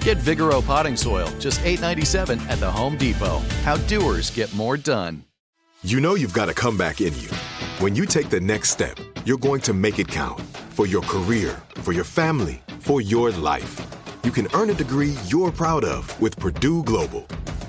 Get 0.00 0.16
Vigoro 0.16 0.64
potting 0.64 0.96
soil, 0.96 1.28
just 1.38 1.60
$8.97 1.60 2.40
at 2.48 2.58
the 2.58 2.70
Home 2.70 2.96
Depot. 2.96 3.38
How 3.64 3.76
doers 3.86 4.30
get 4.30 4.52
more 4.54 4.78
done. 4.78 5.24
You 5.82 6.00
know 6.00 6.14
you've 6.14 6.32
got 6.32 6.48
a 6.48 6.54
comeback 6.54 7.02
in 7.02 7.14
you. 7.18 7.28
When 7.80 7.94
you 7.94 8.06
take 8.06 8.30
the 8.30 8.40
next 8.40 8.70
step, 8.70 8.98
you're 9.26 9.36
going 9.36 9.60
to 9.62 9.74
make 9.74 9.98
it 9.98 10.08
count 10.08 10.40
for 10.70 10.86
your 10.86 11.02
career, 11.02 11.62
for 11.76 11.92
your 11.92 12.04
family, 12.04 12.62
for 12.78 13.02
your 13.02 13.30
life. 13.32 13.78
You 14.24 14.30
can 14.30 14.48
earn 14.54 14.70
a 14.70 14.74
degree 14.74 15.16
you're 15.26 15.52
proud 15.52 15.84
of 15.84 16.18
with 16.18 16.38
Purdue 16.38 16.82
Global. 16.84 17.26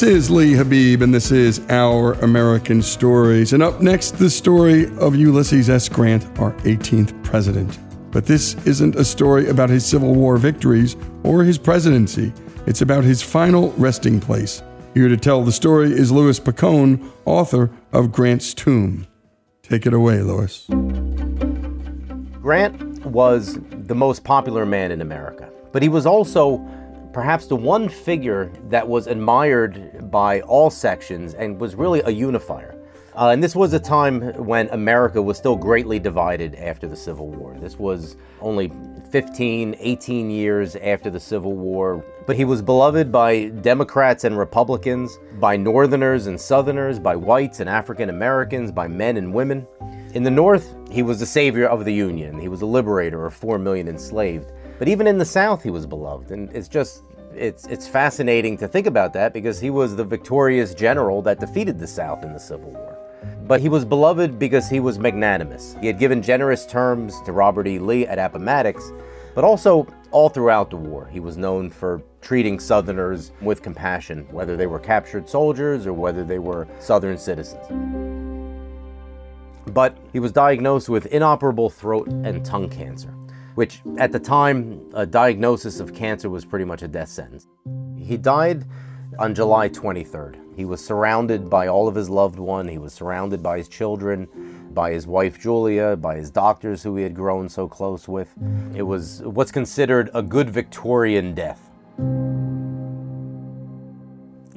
This 0.00 0.14
is 0.16 0.30
Lee 0.30 0.54
Habib, 0.54 1.02
and 1.02 1.12
this 1.12 1.30
is 1.30 1.60
Our 1.68 2.14
American 2.22 2.80
Stories. 2.80 3.52
And 3.52 3.62
up 3.62 3.82
next, 3.82 4.12
the 4.12 4.30
story 4.30 4.86
of 4.96 5.14
Ulysses 5.14 5.68
S. 5.68 5.90
Grant, 5.90 6.24
our 6.40 6.52
18th 6.62 7.22
president. 7.22 7.78
But 8.10 8.24
this 8.24 8.54
isn't 8.66 8.96
a 8.96 9.04
story 9.04 9.50
about 9.50 9.68
his 9.68 9.84
Civil 9.84 10.14
War 10.14 10.38
victories 10.38 10.96
or 11.22 11.44
his 11.44 11.58
presidency. 11.58 12.32
It's 12.66 12.80
about 12.80 13.04
his 13.04 13.20
final 13.20 13.72
resting 13.72 14.20
place. 14.20 14.62
Here 14.94 15.10
to 15.10 15.18
tell 15.18 15.44
the 15.44 15.52
story 15.52 15.92
is 15.92 16.10
Louis 16.10 16.40
Picone, 16.40 17.06
author 17.26 17.70
of 17.92 18.10
Grant's 18.10 18.54
Tomb. 18.54 19.06
Take 19.62 19.84
it 19.84 19.92
away, 19.92 20.22
Louis. 20.22 20.64
Grant 22.40 23.04
was 23.04 23.58
the 23.70 23.94
most 23.94 24.24
popular 24.24 24.64
man 24.64 24.92
in 24.92 25.02
America, 25.02 25.52
but 25.72 25.82
he 25.82 25.90
was 25.90 26.06
also 26.06 26.66
perhaps 27.12 27.46
the 27.46 27.56
one 27.56 27.88
figure 27.88 28.52
that 28.68 28.86
was 28.86 29.06
admired 29.06 30.10
by 30.10 30.40
all 30.42 30.70
sections 30.70 31.34
and 31.34 31.60
was 31.60 31.74
really 31.74 32.02
a 32.04 32.10
unifier. 32.10 32.76
Uh, 33.16 33.30
and 33.30 33.42
this 33.42 33.56
was 33.56 33.72
a 33.72 33.80
time 33.80 34.20
when 34.44 34.68
America 34.70 35.20
was 35.20 35.36
still 35.36 35.56
greatly 35.56 35.98
divided 35.98 36.54
after 36.54 36.86
the 36.86 36.96
Civil 36.96 37.28
War. 37.28 37.56
This 37.58 37.78
was 37.78 38.16
only 38.40 38.72
15, 39.10 39.76
18 39.78 40.30
years 40.30 40.76
after 40.76 41.10
the 41.10 41.18
Civil 41.18 41.54
War. 41.54 42.04
But 42.26 42.36
he 42.36 42.44
was 42.44 42.62
beloved 42.62 43.10
by 43.10 43.48
Democrats 43.48 44.22
and 44.22 44.38
Republicans, 44.38 45.18
by 45.40 45.56
Northerners 45.56 46.28
and 46.28 46.40
Southerners, 46.40 47.00
by 47.00 47.16
whites 47.16 47.58
and 47.58 47.68
African 47.68 48.10
Americans, 48.10 48.70
by 48.70 48.86
men 48.86 49.16
and 49.16 49.34
women. 49.34 49.66
In 50.14 50.22
the 50.22 50.30
North, 50.30 50.74
he 50.90 51.02
was 51.02 51.18
the 51.18 51.26
savior 51.26 51.66
of 51.66 51.84
the 51.84 51.92
Union. 51.92 52.38
He 52.38 52.48
was 52.48 52.62
a 52.62 52.66
liberator 52.66 53.26
of 53.26 53.34
4 53.34 53.58
million 53.58 53.88
enslaved. 53.88 54.52
But 54.80 54.88
even 54.88 55.06
in 55.06 55.18
the 55.18 55.26
South, 55.26 55.62
he 55.62 55.68
was 55.68 55.84
beloved. 55.84 56.30
And 56.30 56.50
it's 56.56 56.66
just, 56.66 57.04
it's, 57.34 57.66
it's 57.66 57.86
fascinating 57.86 58.56
to 58.56 58.66
think 58.66 58.86
about 58.86 59.12
that 59.12 59.34
because 59.34 59.60
he 59.60 59.68
was 59.68 59.94
the 59.94 60.04
victorious 60.04 60.72
general 60.72 61.20
that 61.20 61.38
defeated 61.38 61.78
the 61.78 61.86
South 61.86 62.24
in 62.24 62.32
the 62.32 62.40
Civil 62.40 62.70
War. 62.70 62.96
But 63.46 63.60
he 63.60 63.68
was 63.68 63.84
beloved 63.84 64.38
because 64.38 64.70
he 64.70 64.80
was 64.80 64.98
magnanimous. 64.98 65.76
He 65.82 65.86
had 65.86 65.98
given 65.98 66.22
generous 66.22 66.64
terms 66.64 67.20
to 67.26 67.32
Robert 67.32 67.66
E. 67.66 67.78
Lee 67.78 68.06
at 68.06 68.18
Appomattox, 68.18 68.90
but 69.34 69.44
also 69.44 69.86
all 70.12 70.30
throughout 70.30 70.70
the 70.70 70.76
war. 70.76 71.06
He 71.12 71.20
was 71.20 71.36
known 71.36 71.68
for 71.68 72.00
treating 72.22 72.58
Southerners 72.58 73.32
with 73.42 73.60
compassion, 73.60 74.26
whether 74.30 74.56
they 74.56 74.66
were 74.66 74.78
captured 74.78 75.28
soldiers 75.28 75.86
or 75.86 75.92
whether 75.92 76.24
they 76.24 76.38
were 76.38 76.66
Southern 76.78 77.18
citizens. 77.18 77.66
But 79.74 79.98
he 80.10 80.20
was 80.20 80.32
diagnosed 80.32 80.88
with 80.88 81.04
inoperable 81.04 81.68
throat 81.68 82.08
and 82.08 82.42
tongue 82.42 82.70
cancer 82.70 83.14
which 83.60 83.82
at 83.98 84.10
the 84.10 84.18
time, 84.18 84.80
a 84.94 85.04
diagnosis 85.04 85.80
of 85.80 85.92
cancer 85.92 86.30
was 86.30 86.46
pretty 86.46 86.64
much 86.64 86.80
a 86.80 86.88
death 86.88 87.10
sentence. 87.10 87.46
He 87.98 88.16
died 88.16 88.64
on 89.18 89.34
July 89.34 89.68
23rd. 89.68 90.38
He 90.56 90.64
was 90.64 90.82
surrounded 90.82 91.50
by 91.50 91.66
all 91.66 91.86
of 91.86 91.94
his 91.94 92.08
loved 92.08 92.38
one. 92.38 92.66
He 92.66 92.78
was 92.78 92.94
surrounded 92.94 93.42
by 93.42 93.58
his 93.58 93.68
children, 93.68 94.70
by 94.72 94.92
his 94.92 95.06
wife 95.06 95.38
Julia, 95.38 95.94
by 95.94 96.16
his 96.16 96.30
doctors 96.30 96.82
who 96.82 96.96
he 96.96 97.02
had 97.02 97.14
grown 97.14 97.50
so 97.50 97.68
close 97.68 98.08
with. 98.08 98.32
It 98.74 98.84
was 98.84 99.20
what's 99.24 99.52
considered 99.52 100.08
a 100.14 100.22
good 100.22 100.48
Victorian 100.48 101.34
death. 101.34 101.70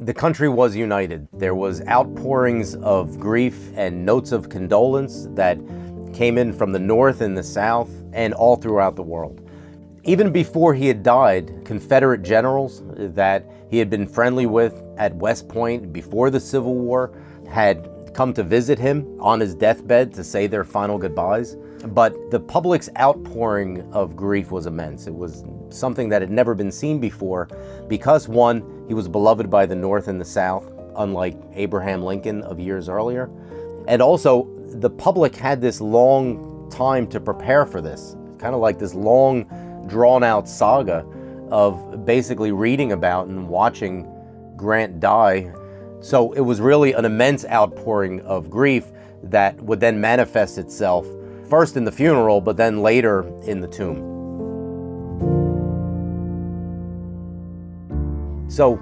the 0.06 0.14
country 0.14 0.50
was 0.50 0.76
united. 0.76 1.28
There 1.32 1.56
was 1.56 1.82
outpourings 1.88 2.76
of 2.76 3.20
grief 3.20 3.72
and 3.76 4.06
notes 4.06 4.34
of 4.34 4.50
condolence 4.50 5.28
that 5.32 5.58
came 6.14 6.38
in 6.38 6.54
from 6.54 6.72
the 6.72 6.80
north 6.80 7.22
and 7.22 7.38
the 7.38 7.44
south 7.44 7.90
and 8.14 8.34
all 8.34 8.56
throughout 8.56 8.96
the 8.96 9.04
world. 9.04 9.40
Even 10.04 10.32
before 10.32 10.74
he 10.74 10.88
had 10.88 11.02
died, 11.02 11.64
Confederate 11.64 12.24
generals 12.24 12.84
that 12.86 13.50
he 13.70 13.78
had 13.78 13.90
been 13.90 14.06
friendly 14.06 14.46
with 14.46 14.82
at 14.98 15.16
West 15.16 15.48
Point 15.48 15.94
before 15.94 16.30
the 16.30 16.40
Civil 16.40 16.76
War 16.76 17.14
had 17.50 17.90
come 18.14 18.34
to 18.34 18.44
visit 18.44 18.78
him 18.78 19.18
on 19.20 19.40
his 19.40 19.56
deathbed 19.56 20.14
to 20.14 20.24
say 20.24 20.46
their 20.46 20.64
final 20.64 20.98
goodbyes. 20.98 21.56
But 21.88 22.32
the 22.32 22.40
public's 22.40 22.90
outpouring 23.00 23.92
of 23.92 24.16
grief 24.16 24.52
was 24.52 24.68
immense. 24.68 25.08
It 25.08 25.16
was 25.16 25.44
something 25.70 26.10
that 26.10 26.22
had 26.22 26.32
never 26.32 26.54
been 26.54 26.72
seen 26.72 27.00
before 27.00 27.50
because, 27.88 28.28
one, 28.28 28.86
he 28.88 28.94
was 28.94 29.08
beloved 29.08 29.50
by 29.50 29.66
the 29.66 29.76
North 29.76 30.08
and 30.08 30.20
the 30.20 30.26
South, 30.26 30.72
unlike 30.96 31.36
Abraham 31.54 32.04
Lincoln 32.04 32.42
of 32.44 32.60
years 32.60 32.88
earlier. 32.88 33.30
And 33.88 34.02
also, 34.02 34.48
the 34.74 34.90
public 34.90 35.36
had 35.36 35.62
this 35.62 35.80
long 35.80 36.70
time 36.72 37.08
to 37.08 37.20
prepare 37.20 37.66
for 37.66 37.82
this, 37.82 38.16
kind 38.38 38.56
of 38.56 38.62
like 38.62 38.80
this 38.80 38.94
long, 38.94 39.46
drawn 39.88 40.24
out 40.24 40.48
saga 40.48 41.06
of 41.52 42.06
basically 42.06 42.52
reading 42.52 42.92
about 42.92 43.28
and 43.28 43.48
watching 43.48 44.10
Grant 44.56 45.00
die. 45.00 45.52
So 46.02 46.32
it 46.34 46.42
was 46.42 46.60
really 46.60 46.94
an 46.94 47.06
immense 47.06 47.46
outpouring 47.46 48.22
of 48.22 48.50
grief 48.50 48.92
that 49.24 49.60
would 49.62 49.80
then 49.80 50.02
manifest 50.02 50.58
itself 50.58 51.08
first 51.50 51.78
in 51.78 51.84
the 51.84 51.92
funeral, 51.92 52.42
but 52.42 52.58
then 52.58 52.82
later 52.82 53.24
in 53.44 53.62
the 53.62 53.68
tomb. 53.68 54.10
So, 58.50 58.80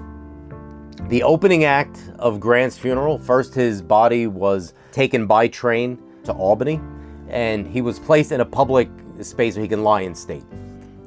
the 1.08 1.22
opening 1.22 1.64
act 1.64 1.98
of 2.18 2.40
Grant's 2.40 2.78
funeral 2.78 3.18
first, 3.18 3.54
his 3.54 3.82
body 3.82 4.26
was 4.26 4.74
taken 4.92 5.26
by 5.26 5.48
train 5.48 5.98
to 6.24 6.32
Albany, 6.32 6.80
and 7.28 7.66
he 7.66 7.82
was 7.82 7.98
placed 7.98 8.30
in 8.30 8.40
a 8.40 8.44
public 8.44 8.88
space 9.20 9.56
where 9.56 9.62
he 9.62 9.68
can 9.68 9.82
lie 9.82 10.02
in 10.02 10.14
state. 10.14 10.44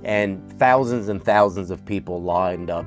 And 0.04 0.52
thousands 0.60 1.08
and 1.08 1.24
thousands 1.24 1.72
of 1.72 1.86
people 1.86 2.22
lined 2.22 2.70
up 2.70 2.86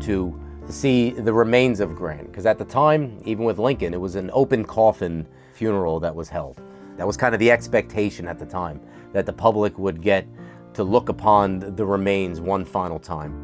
to 0.00 0.38
see 0.68 1.10
the 1.10 1.32
remains 1.32 1.80
of 1.80 1.96
Grant, 1.96 2.30
because 2.30 2.46
at 2.46 2.58
the 2.58 2.64
time, 2.64 3.20
even 3.24 3.44
with 3.44 3.58
Lincoln, 3.58 3.94
it 3.94 4.00
was 4.00 4.14
an 4.14 4.30
open 4.32 4.64
coffin 4.64 5.26
funeral 5.52 5.98
that 6.00 6.14
was 6.14 6.28
held. 6.28 6.60
That 6.96 7.06
was 7.06 7.16
kind 7.16 7.34
of 7.34 7.40
the 7.40 7.50
expectation 7.50 8.28
at 8.28 8.38
the 8.38 8.46
time, 8.46 8.80
that 9.12 9.26
the 9.26 9.32
public 9.32 9.78
would 9.78 10.00
get 10.00 10.26
to 10.74 10.84
look 10.84 11.08
upon 11.08 11.74
the 11.74 11.84
remains 11.84 12.40
one 12.40 12.64
final 12.64 12.98
time. 13.00 13.34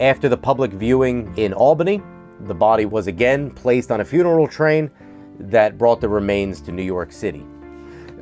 After 0.00 0.28
the 0.28 0.36
public 0.36 0.72
viewing 0.72 1.32
in 1.36 1.52
Albany, 1.52 2.02
the 2.40 2.54
body 2.54 2.86
was 2.86 3.06
again 3.06 3.50
placed 3.50 3.92
on 3.92 4.00
a 4.00 4.04
funeral 4.04 4.48
train 4.48 4.90
that 5.42 5.78
brought 5.78 6.00
the 6.00 6.08
remains 6.08 6.60
to 6.62 6.72
New 6.72 6.82
York 6.82 7.12
City. 7.12 7.44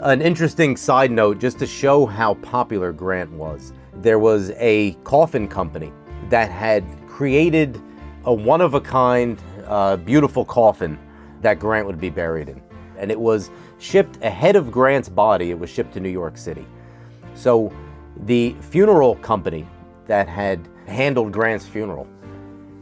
An 0.01 0.23
interesting 0.23 0.77
side 0.77 1.11
note, 1.11 1.39
just 1.39 1.59
to 1.59 1.67
show 1.67 2.07
how 2.07 2.35
popular 2.35 2.93
Grant 2.93 3.31
was, 3.33 3.73
there 3.95 4.19
was 4.19 4.51
a 4.57 4.93
coffin 5.05 5.47
company 5.47 5.93
that 6.31 6.51
had 6.51 6.85
created 7.07 7.81
a 8.25 8.33
one 8.33 8.61
of 8.61 8.75
a 8.75 8.81
kind, 8.81 9.39
uh, 9.67 9.97
beautiful 9.97 10.45
coffin 10.45 10.99
that 11.43 11.59
Grant 11.59 11.87
would 11.87 12.01
be 12.01 12.11
buried 12.11 12.49
in. 12.49 12.63
And 12.97 13.11
it 13.11 13.21
was 13.21 13.51
shipped 13.79 14.23
ahead 14.23 14.57
of 14.57 14.71
Grant's 14.71 15.09
body, 15.09 15.51
it 15.51 15.59
was 15.59 15.71
shipped 15.71 15.93
to 15.95 16.01
New 16.01 16.11
York 16.11 16.37
City. 16.37 16.67
So 17.35 17.73
the 18.25 18.55
funeral 18.61 19.17
company 19.17 19.67
that 20.07 20.29
had 20.29 20.69
handled 20.87 21.33
Grant's 21.33 21.67
funeral 21.67 22.07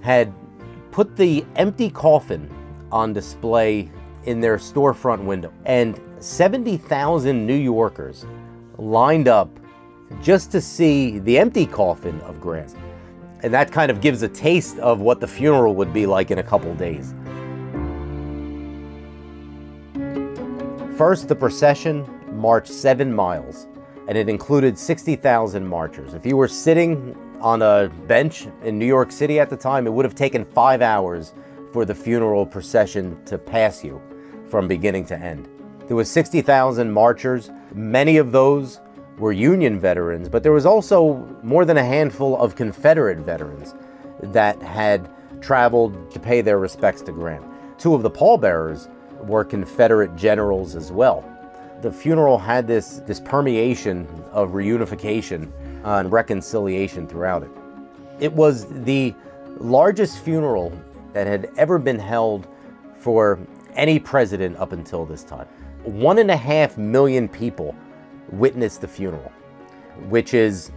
had 0.00 0.32
put 0.90 1.16
the 1.16 1.44
empty 1.56 1.90
coffin 1.90 2.50
on 2.90 3.12
display 3.12 3.90
in 4.24 4.40
their 4.40 4.56
storefront 4.56 5.24
window. 5.24 5.52
And 5.64 6.00
70,000 6.20 7.46
New 7.46 7.54
Yorkers 7.54 8.26
lined 8.76 9.28
up 9.28 9.58
just 10.22 10.50
to 10.52 10.60
see 10.60 11.18
the 11.18 11.38
empty 11.38 11.66
coffin 11.66 12.20
of 12.22 12.40
Grant. 12.40 12.74
And 13.42 13.54
that 13.54 13.70
kind 13.70 13.90
of 13.90 14.00
gives 14.00 14.22
a 14.22 14.28
taste 14.28 14.78
of 14.78 15.00
what 15.00 15.20
the 15.20 15.28
funeral 15.28 15.74
would 15.76 15.92
be 15.92 16.06
like 16.06 16.30
in 16.30 16.38
a 16.38 16.42
couple 16.42 16.74
days. 16.74 17.14
First, 20.96 21.28
the 21.28 21.36
procession 21.36 22.04
marched 22.32 22.72
seven 22.72 23.14
miles, 23.14 23.68
and 24.08 24.18
it 24.18 24.28
included 24.28 24.76
60,000 24.76 25.64
marchers. 25.64 26.14
If 26.14 26.26
you 26.26 26.36
were 26.36 26.48
sitting 26.48 27.16
on 27.40 27.62
a 27.62 27.88
bench 28.08 28.48
in 28.64 28.78
New 28.78 28.86
York 28.86 29.12
City 29.12 29.38
at 29.38 29.48
the 29.48 29.56
time, 29.56 29.86
it 29.86 29.92
would 29.92 30.04
have 30.04 30.16
taken 30.16 30.44
five 30.44 30.82
hours 30.82 31.34
for 31.72 31.84
the 31.84 31.94
funeral 31.94 32.46
procession 32.46 33.22
to 33.24 33.38
pass 33.38 33.84
you 33.84 34.00
from 34.48 34.68
beginning 34.68 35.04
to 35.06 35.18
end. 35.18 35.48
There 35.86 35.96
was 35.96 36.10
60,000 36.10 36.90
marchers. 36.90 37.50
Many 37.74 38.16
of 38.16 38.32
those 38.32 38.80
were 39.18 39.32
Union 39.32 39.80
veterans, 39.80 40.28
but 40.28 40.42
there 40.42 40.52
was 40.52 40.66
also 40.66 41.16
more 41.42 41.64
than 41.64 41.76
a 41.76 41.84
handful 41.84 42.36
of 42.38 42.56
Confederate 42.56 43.18
veterans 43.18 43.74
that 44.22 44.60
had 44.62 45.10
traveled 45.40 46.10
to 46.10 46.20
pay 46.20 46.40
their 46.40 46.58
respects 46.58 47.02
to 47.02 47.12
Grant. 47.12 47.44
Two 47.78 47.94
of 47.94 48.02
the 48.02 48.10
pallbearers 48.10 48.88
were 49.22 49.44
Confederate 49.44 50.14
generals 50.16 50.76
as 50.76 50.92
well. 50.92 51.24
The 51.80 51.92
funeral 51.92 52.38
had 52.38 52.66
this, 52.66 53.00
this 53.06 53.20
permeation 53.20 54.06
of 54.32 54.50
reunification 54.50 55.50
and 55.84 56.10
reconciliation 56.10 57.06
throughout 57.06 57.44
it. 57.44 57.50
It 58.20 58.32
was 58.32 58.66
the 58.66 59.14
largest 59.58 60.18
funeral 60.18 60.72
that 61.12 61.26
had 61.26 61.50
ever 61.56 61.78
been 61.78 61.98
held 61.98 62.46
for 62.98 63.38
any 63.74 63.98
president 63.98 64.56
up 64.56 64.72
until 64.72 65.04
this 65.04 65.22
time. 65.22 65.46
One 65.84 66.18
and 66.18 66.30
a 66.30 66.36
half 66.36 66.76
million 66.76 67.28
people 67.28 67.74
witnessed 68.30 68.80
the 68.80 68.88
funeral, 68.88 69.32
which 70.08 70.34
is 70.34 70.72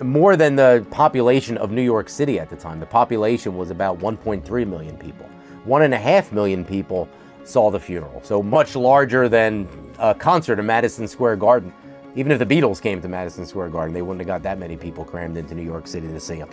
more 0.00 0.36
than 0.36 0.54
the 0.54 0.86
population 0.90 1.56
of 1.56 1.72
New 1.72 1.82
York 1.82 2.08
City 2.08 2.38
at 2.38 2.48
the 2.48 2.56
time. 2.56 2.78
The 2.78 2.86
population 2.86 3.56
was 3.56 3.70
about 3.70 3.98
1.3 3.98 4.66
million 4.66 4.96
people. 4.96 5.26
One 5.64 5.82
and 5.82 5.92
a 5.92 5.98
half 5.98 6.32
million 6.32 6.64
people 6.64 7.08
saw 7.44 7.70
the 7.70 7.80
funeral. 7.80 8.22
So 8.22 8.42
much 8.42 8.76
larger 8.76 9.28
than 9.28 9.68
a 9.98 10.14
concert 10.14 10.58
in 10.58 10.66
Madison 10.66 11.08
Square 11.08 11.36
Garden. 11.36 11.72
Even 12.14 12.32
if 12.32 12.38
the 12.38 12.46
Beatles 12.46 12.80
came 12.80 13.00
to 13.02 13.08
Madison 13.08 13.46
Square 13.46 13.70
Garden, 13.70 13.92
they 13.94 14.02
wouldn't 14.02 14.20
have 14.20 14.26
got 14.26 14.42
that 14.42 14.58
many 14.58 14.76
people 14.76 15.04
crammed 15.04 15.36
into 15.36 15.54
New 15.54 15.62
York 15.62 15.86
City 15.86 16.08
to 16.08 16.20
see 16.20 16.36
them. 16.36 16.48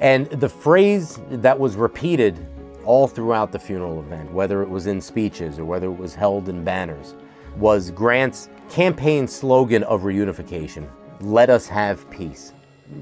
And 0.00 0.26
the 0.26 0.48
phrase 0.48 1.20
that 1.28 1.58
was 1.58 1.76
repeated 1.76 2.46
all 2.84 3.06
throughout 3.06 3.52
the 3.52 3.58
funeral 3.58 4.00
event, 4.00 4.32
whether 4.32 4.62
it 4.62 4.68
was 4.68 4.86
in 4.86 5.00
speeches 5.00 5.58
or 5.58 5.64
whether 5.64 5.86
it 5.86 5.98
was 5.98 6.14
held 6.14 6.48
in 6.48 6.64
banners, 6.64 7.14
was 7.56 7.90
Grant's 7.90 8.48
campaign 8.68 9.28
slogan 9.28 9.82
of 9.84 10.02
reunification 10.02 10.88
let 11.20 11.50
us 11.50 11.66
have 11.66 12.08
peace. 12.10 12.52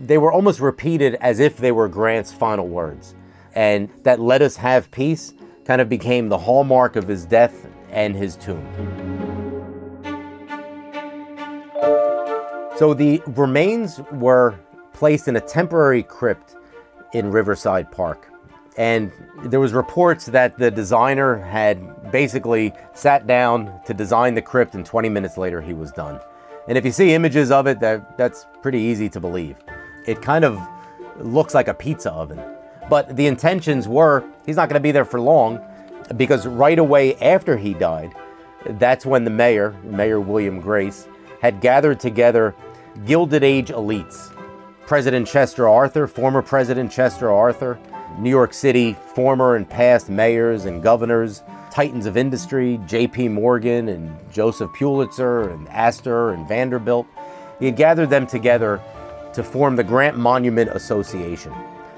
They 0.04 0.18
were 0.18 0.32
almost 0.32 0.60
repeated 0.60 1.14
as 1.20 1.38
if 1.38 1.56
they 1.56 1.72
were 1.72 1.88
Grant's 1.88 2.32
final 2.32 2.66
words. 2.66 3.14
And 3.54 3.88
that 4.02 4.20
let 4.20 4.42
us 4.42 4.56
have 4.56 4.90
peace 4.90 5.34
kind 5.64 5.80
of 5.80 5.88
became 5.88 6.28
the 6.28 6.38
hallmark 6.38 6.96
of 6.96 7.08
his 7.08 7.24
death 7.24 7.66
and 7.90 8.14
his 8.14 8.36
tomb. 8.36 8.66
So 12.76 12.94
the 12.94 13.22
remains 13.28 14.00
were 14.12 14.58
placed 14.92 15.26
in 15.26 15.36
a 15.36 15.40
temporary 15.40 16.02
crypt 16.02 16.56
in 17.12 17.30
Riverside 17.30 17.90
Park. 17.90 18.30
And 18.76 19.10
there 19.44 19.60
was 19.60 19.72
reports 19.72 20.26
that 20.26 20.56
the 20.56 20.70
designer 20.70 21.36
had 21.36 22.12
basically 22.12 22.72
sat 22.94 23.26
down 23.26 23.80
to 23.86 23.94
design 23.94 24.34
the 24.34 24.42
crypt 24.42 24.74
and 24.74 24.86
20 24.86 25.08
minutes 25.08 25.36
later 25.36 25.60
he 25.60 25.74
was 25.74 25.90
done. 25.90 26.20
And 26.68 26.78
if 26.78 26.84
you 26.84 26.92
see 26.92 27.12
images 27.12 27.50
of 27.50 27.66
it, 27.66 27.80
that, 27.80 28.16
that's 28.16 28.46
pretty 28.62 28.78
easy 28.78 29.08
to 29.08 29.20
believe. 29.20 29.56
It 30.06 30.22
kind 30.22 30.44
of 30.44 30.60
looks 31.18 31.54
like 31.54 31.66
a 31.66 31.74
pizza 31.74 32.12
oven. 32.12 32.40
But 32.88 33.16
the 33.16 33.26
intentions 33.26 33.88
were 33.88 34.24
he's 34.46 34.56
not 34.56 34.68
going 34.68 34.80
to 34.80 34.80
be 34.80 34.92
there 34.92 35.04
for 35.04 35.20
long 35.20 35.60
because 36.16 36.46
right 36.46 36.78
away 36.78 37.16
after 37.16 37.56
he 37.56 37.74
died, 37.74 38.14
that's 38.64 39.04
when 39.04 39.24
the 39.24 39.30
mayor, 39.30 39.74
Mayor 39.82 40.20
William 40.20 40.60
Grace, 40.60 41.08
had 41.40 41.60
gathered 41.60 42.00
together 42.00 42.54
Gilded 43.06 43.42
Age 43.42 43.68
elites. 43.68 44.34
President 44.88 45.28
Chester 45.28 45.68
Arthur, 45.68 46.06
former 46.06 46.40
President 46.40 46.90
Chester 46.90 47.30
Arthur, 47.30 47.78
New 48.18 48.30
York 48.30 48.54
City 48.54 48.96
former 49.14 49.54
and 49.54 49.68
past 49.68 50.08
mayors 50.08 50.64
and 50.64 50.82
governors, 50.82 51.42
titans 51.70 52.06
of 52.06 52.16
industry, 52.16 52.80
J.P. 52.86 53.28
Morgan 53.28 53.90
and 53.90 54.16
Joseph 54.32 54.72
Pulitzer 54.72 55.50
and 55.50 55.68
Astor 55.68 56.30
and 56.30 56.48
Vanderbilt. 56.48 57.06
He 57.58 57.66
had 57.66 57.76
gathered 57.76 58.08
them 58.08 58.26
together 58.26 58.80
to 59.34 59.42
form 59.42 59.76
the 59.76 59.84
Grant 59.84 60.16
Monument 60.16 60.70
Association 60.70 61.52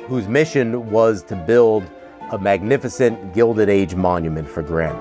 whose 0.08 0.26
mission 0.26 0.90
was 0.90 1.22
to 1.22 1.36
build 1.36 1.88
a 2.32 2.38
magnificent 2.38 3.32
Gilded 3.32 3.68
Age 3.68 3.94
monument 3.94 4.48
for 4.48 4.64
Grant. 4.64 4.98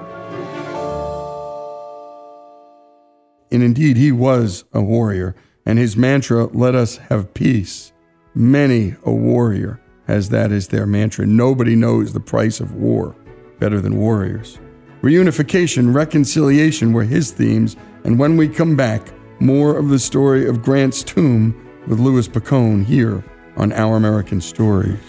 And 3.50 3.64
indeed, 3.64 3.98
he 3.98 4.12
was 4.12 4.66
a 4.74 4.82
warrior, 4.84 5.36
and 5.70 5.78
his 5.78 5.96
mantra, 5.96 6.46
let 6.46 6.74
us 6.74 6.98
have 6.98 7.32
peace. 7.36 7.94
Many 8.34 8.96
a 9.04 9.12
warrior 9.12 9.80
has 10.08 10.30
that 10.30 10.52
as 10.52 10.68
their 10.68 10.88
mantra. 10.88 11.28
Nobody 11.28 11.76
knows 11.76 12.12
the 12.12 12.20
price 12.20 12.60
of 12.60 12.74
war. 12.74 13.16
better 13.60 13.80
than 13.80 13.98
warriors. 13.98 14.58
Reunification, 15.04 15.94
reconciliation 15.94 16.92
were 16.94 17.04
his 17.04 17.32
themes, 17.32 17.76
and 18.04 18.18
when 18.18 18.36
we 18.36 18.48
come 18.48 18.76
back, 18.76 19.12
more 19.40 19.78
of 19.78 19.90
the 19.90 20.00
story 20.00 20.48
of 20.48 20.64
Grant's 20.64 21.04
tomb 21.04 21.54
with 21.86 22.00
Louis 22.00 22.28
Picone 22.28 22.84
here 22.86 23.24
on 23.58 23.72
Our 23.74 23.98
American 23.98 24.42
Stories. 24.42 25.09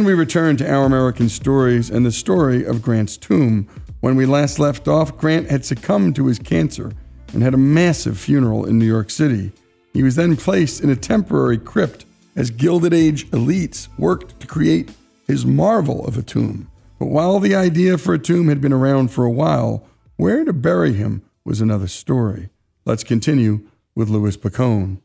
And 0.00 0.06
we 0.06 0.14
return 0.14 0.56
to 0.56 0.66
Our 0.66 0.86
American 0.86 1.28
Stories 1.28 1.90
and 1.90 2.06
the 2.06 2.10
story 2.10 2.64
of 2.64 2.80
Grant's 2.80 3.18
tomb. 3.18 3.68
When 4.00 4.16
we 4.16 4.24
last 4.24 4.58
left 4.58 4.88
off, 4.88 5.14
Grant 5.18 5.50
had 5.50 5.66
succumbed 5.66 6.16
to 6.16 6.26
his 6.26 6.38
cancer 6.38 6.92
and 7.34 7.42
had 7.42 7.52
a 7.52 7.58
massive 7.58 8.18
funeral 8.18 8.64
in 8.64 8.78
New 8.78 8.86
York 8.86 9.10
City. 9.10 9.52
He 9.92 10.02
was 10.02 10.16
then 10.16 10.38
placed 10.38 10.82
in 10.82 10.88
a 10.88 10.96
temporary 10.96 11.58
crypt 11.58 12.06
as 12.34 12.50
Gilded 12.50 12.94
Age 12.94 13.30
elites 13.32 13.88
worked 13.98 14.40
to 14.40 14.46
create 14.46 14.90
his 15.26 15.44
marvel 15.44 16.06
of 16.06 16.16
a 16.16 16.22
tomb. 16.22 16.70
But 16.98 17.08
while 17.08 17.38
the 17.38 17.54
idea 17.54 17.98
for 17.98 18.14
a 18.14 18.18
tomb 18.18 18.48
had 18.48 18.62
been 18.62 18.72
around 18.72 19.10
for 19.10 19.26
a 19.26 19.30
while, 19.30 19.86
where 20.16 20.46
to 20.46 20.54
bury 20.54 20.94
him 20.94 21.20
was 21.44 21.60
another 21.60 21.88
story. 21.88 22.48
Let's 22.86 23.04
continue 23.04 23.68
with 23.94 24.08
Louis 24.08 24.38
Picone. 24.38 25.02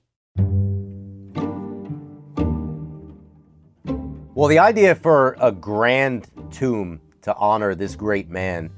Well, 4.45 4.51
the 4.51 4.59
idea 4.59 4.93
for 4.93 5.35
a 5.41 5.51
grand 5.51 6.27
tomb 6.51 7.01
to 7.23 7.35
honor 7.35 7.73
this 7.73 7.95
great 7.95 8.29
man 8.29 8.69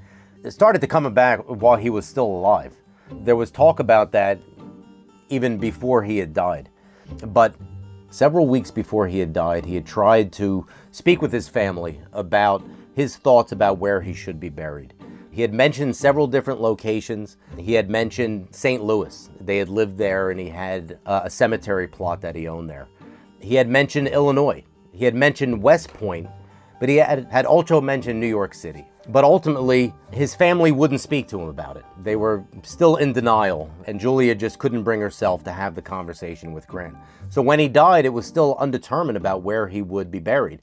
started 0.48 0.80
to 0.80 0.88
come 0.88 1.14
back 1.14 1.40
while 1.40 1.76
he 1.76 1.90
was 1.90 2.06
still 2.06 2.24
alive. 2.24 2.74
There 3.12 3.36
was 3.36 3.52
talk 3.52 3.82
about 3.82 4.14
that 4.14 4.40
even 5.28 5.58
before 5.58 6.04
he 6.04 6.20
had 6.20 6.34
died. 6.34 6.70
But 7.22 7.54
several 8.12 8.48
weeks 8.48 8.72
before 8.72 9.10
he 9.10 9.20
had 9.20 9.34
died, 9.34 9.66
he 9.66 9.76
had 9.76 9.86
tried 9.86 10.32
to 10.40 10.66
speak 10.92 11.22
with 11.22 11.34
his 11.34 11.50
family 11.50 12.00
about 12.14 12.64
his 12.96 13.18
thoughts 13.18 13.52
about 13.52 13.78
where 13.78 14.00
he 14.00 14.14
should 14.14 14.40
be 14.40 14.48
buried. 14.48 14.94
He 15.32 15.42
had 15.42 15.54
mentioned 15.54 15.98
several 15.98 16.28
different 16.28 16.62
locations. 16.62 17.36
He 17.58 17.74
had 17.74 17.90
mentioned 17.90 18.48
St. 18.52 18.82
Louis. 18.82 19.30
They 19.42 19.58
had 19.58 19.68
lived 19.68 19.98
there 19.98 20.32
and 20.32 20.40
he 20.40 20.48
had 20.48 20.98
uh, 21.06 21.24
a 21.26 21.30
cemetery 21.30 21.90
plot 21.90 22.22
that 22.22 22.38
he 22.38 22.48
owned 22.48 22.70
there. 22.70 22.88
He 23.42 23.56
had 23.56 23.68
mentioned 23.68 24.08
Illinois. 24.08 24.64
He 24.98 25.06
had 25.06 25.14
mentioned 25.14 25.62
West 25.62 25.94
Point, 25.94 26.28
but 26.80 26.90
he 26.90 26.96
had, 26.96 27.28
had 27.30 27.46
also 27.46 27.80
mentioned 27.80 28.20
New 28.20 28.26
York 28.26 28.56
City. 28.56 28.90
But 29.10 29.24
ultimately, 29.24 29.94
his 30.12 30.34
family 30.34 30.72
wouldn't 30.72 31.02
speak 31.02 31.28
to 31.28 31.40
him 31.40 31.50
about 31.50 31.78
it. 31.78 31.86
They 32.02 32.16
were 32.16 32.44
still 32.64 32.96
in 32.96 33.14
denial, 33.14 33.70
and 33.86 34.00
Julia 34.00 34.34
just 34.34 34.58
couldn't 34.58 34.82
bring 34.82 35.00
herself 35.00 35.44
to 35.44 35.52
have 35.52 35.76
the 35.76 35.84
conversation 35.84 36.52
with 36.52 36.68
Grant. 36.68 36.96
So 37.30 37.44
when 37.44 37.60
he 37.60 37.68
died, 37.68 38.06
it 38.06 38.10
was 38.10 38.26
still 38.26 38.56
undetermined 38.58 39.18
about 39.18 39.44
where 39.44 39.68
he 39.68 39.84
would 39.84 40.10
be 40.10 40.18
buried. 40.18 40.62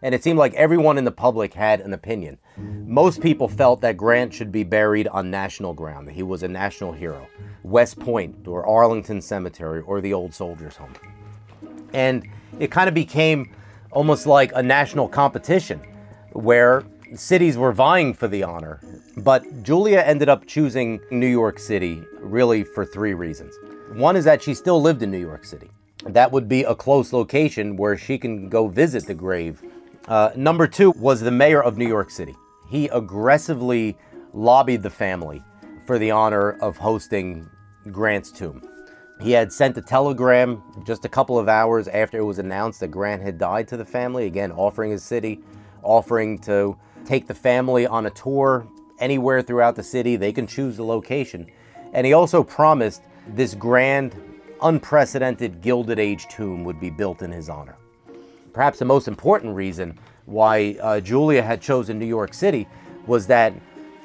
And 0.00 0.14
it 0.14 0.22
seemed 0.22 0.38
like 0.38 0.54
everyone 0.54 0.98
in 0.98 1.04
the 1.04 1.10
public 1.10 1.52
had 1.52 1.80
an 1.80 1.94
opinion. 1.94 2.38
Most 2.56 3.20
people 3.20 3.48
felt 3.48 3.80
that 3.80 3.96
Grant 3.96 4.32
should 4.32 4.52
be 4.52 4.62
buried 4.62 5.08
on 5.08 5.32
national 5.32 5.74
ground, 5.74 6.06
that 6.06 6.14
he 6.14 6.22
was 6.22 6.44
a 6.44 6.48
national 6.48 6.92
hero. 6.92 7.26
West 7.64 7.98
Point, 7.98 8.46
or 8.46 8.64
Arlington 8.64 9.20
Cemetery, 9.20 9.80
or 9.80 10.00
the 10.00 10.14
Old 10.14 10.32
Soldiers 10.32 10.76
Home. 10.76 10.94
And 11.92 12.28
it 12.58 12.70
kind 12.70 12.88
of 12.88 12.94
became 12.94 13.54
almost 13.90 14.26
like 14.26 14.52
a 14.54 14.62
national 14.62 15.08
competition 15.08 15.80
where 16.32 16.84
cities 17.14 17.56
were 17.56 17.72
vying 17.72 18.12
for 18.14 18.28
the 18.28 18.42
honor. 18.42 18.80
But 19.16 19.62
Julia 19.62 20.00
ended 20.00 20.28
up 20.28 20.46
choosing 20.46 21.00
New 21.10 21.26
York 21.26 21.58
City 21.58 22.02
really 22.20 22.64
for 22.64 22.84
three 22.84 23.14
reasons. 23.14 23.54
One 23.92 24.16
is 24.16 24.24
that 24.24 24.42
she 24.42 24.54
still 24.54 24.80
lived 24.80 25.02
in 25.02 25.10
New 25.10 25.18
York 25.18 25.44
City. 25.44 25.70
That 26.04 26.30
would 26.30 26.48
be 26.48 26.62
a 26.64 26.74
close 26.74 27.12
location 27.12 27.76
where 27.76 27.96
she 27.96 28.18
can 28.18 28.48
go 28.48 28.68
visit 28.68 29.06
the 29.06 29.14
grave. 29.14 29.62
Uh, 30.06 30.30
number 30.36 30.66
two 30.66 30.92
was 30.92 31.20
the 31.20 31.30
mayor 31.30 31.62
of 31.62 31.76
New 31.76 31.88
York 31.88 32.10
City. 32.10 32.36
He 32.70 32.88
aggressively 32.88 33.96
lobbied 34.32 34.82
the 34.82 34.90
family 34.90 35.42
for 35.86 35.98
the 35.98 36.10
honor 36.10 36.52
of 36.60 36.76
hosting 36.76 37.48
Grant's 37.90 38.30
tomb. 38.30 38.62
He 39.20 39.32
had 39.32 39.52
sent 39.52 39.76
a 39.76 39.82
telegram 39.82 40.62
just 40.84 41.04
a 41.04 41.08
couple 41.08 41.38
of 41.38 41.48
hours 41.48 41.88
after 41.88 42.18
it 42.18 42.24
was 42.24 42.38
announced 42.38 42.80
that 42.80 42.88
Grant 42.88 43.20
had 43.20 43.36
died 43.36 43.66
to 43.68 43.76
the 43.76 43.84
family, 43.84 44.26
again, 44.26 44.52
offering 44.52 44.92
his 44.92 45.02
city, 45.02 45.40
offering 45.82 46.38
to 46.40 46.76
take 47.04 47.26
the 47.26 47.34
family 47.34 47.86
on 47.86 48.06
a 48.06 48.10
tour 48.10 48.66
anywhere 49.00 49.42
throughout 49.42 49.74
the 49.74 49.82
city. 49.82 50.14
They 50.14 50.32
can 50.32 50.46
choose 50.46 50.76
the 50.76 50.84
location. 50.84 51.50
And 51.92 52.06
he 52.06 52.12
also 52.12 52.44
promised 52.44 53.02
this 53.28 53.54
grand, 53.54 54.14
unprecedented 54.62 55.62
Gilded 55.62 55.98
Age 55.98 56.28
tomb 56.28 56.62
would 56.64 56.78
be 56.78 56.90
built 56.90 57.22
in 57.22 57.32
his 57.32 57.48
honor. 57.48 57.76
Perhaps 58.52 58.78
the 58.78 58.84
most 58.84 59.08
important 59.08 59.54
reason 59.54 59.98
why 60.26 60.76
uh, 60.80 61.00
Julia 61.00 61.42
had 61.42 61.60
chosen 61.60 61.98
New 61.98 62.06
York 62.06 62.34
City 62.34 62.68
was 63.06 63.26
that 63.26 63.52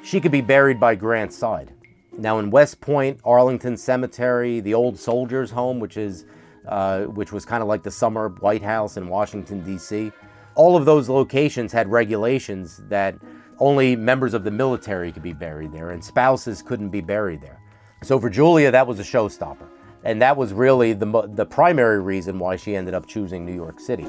she 0.02 0.20
could 0.20 0.32
be 0.32 0.40
buried 0.40 0.80
by 0.80 0.94
Grant's 0.94 1.36
side. 1.36 1.73
Now 2.18 2.38
in 2.38 2.50
West 2.50 2.80
Point, 2.80 3.20
Arlington 3.24 3.76
Cemetery, 3.76 4.60
the 4.60 4.74
old 4.74 4.98
soldiers' 4.98 5.50
home, 5.50 5.80
which 5.80 5.96
is 5.96 6.24
uh, 6.68 7.02
which 7.04 7.32
was 7.32 7.44
kind 7.44 7.62
of 7.62 7.68
like 7.68 7.82
the 7.82 7.90
summer 7.90 8.28
White 8.40 8.62
House 8.62 8.96
in 8.96 9.08
Washington 9.08 9.62
D.C. 9.62 10.12
All 10.54 10.76
of 10.76 10.84
those 10.84 11.08
locations 11.08 11.72
had 11.72 11.90
regulations 11.90 12.80
that 12.88 13.16
only 13.58 13.96
members 13.96 14.32
of 14.32 14.44
the 14.44 14.50
military 14.50 15.12
could 15.12 15.22
be 15.22 15.32
buried 15.32 15.72
there, 15.72 15.90
and 15.90 16.02
spouses 16.02 16.62
couldn't 16.62 16.88
be 16.90 17.00
buried 17.00 17.42
there. 17.42 17.60
So 18.02 18.18
for 18.18 18.30
Julia, 18.30 18.70
that 18.70 18.86
was 18.86 19.00
a 19.00 19.02
showstopper, 19.02 19.68
and 20.04 20.22
that 20.22 20.36
was 20.36 20.52
really 20.52 20.92
the 20.92 21.28
the 21.34 21.44
primary 21.44 22.00
reason 22.00 22.38
why 22.38 22.56
she 22.56 22.76
ended 22.76 22.94
up 22.94 23.06
choosing 23.06 23.44
New 23.44 23.54
York 23.54 23.80
City. 23.80 24.06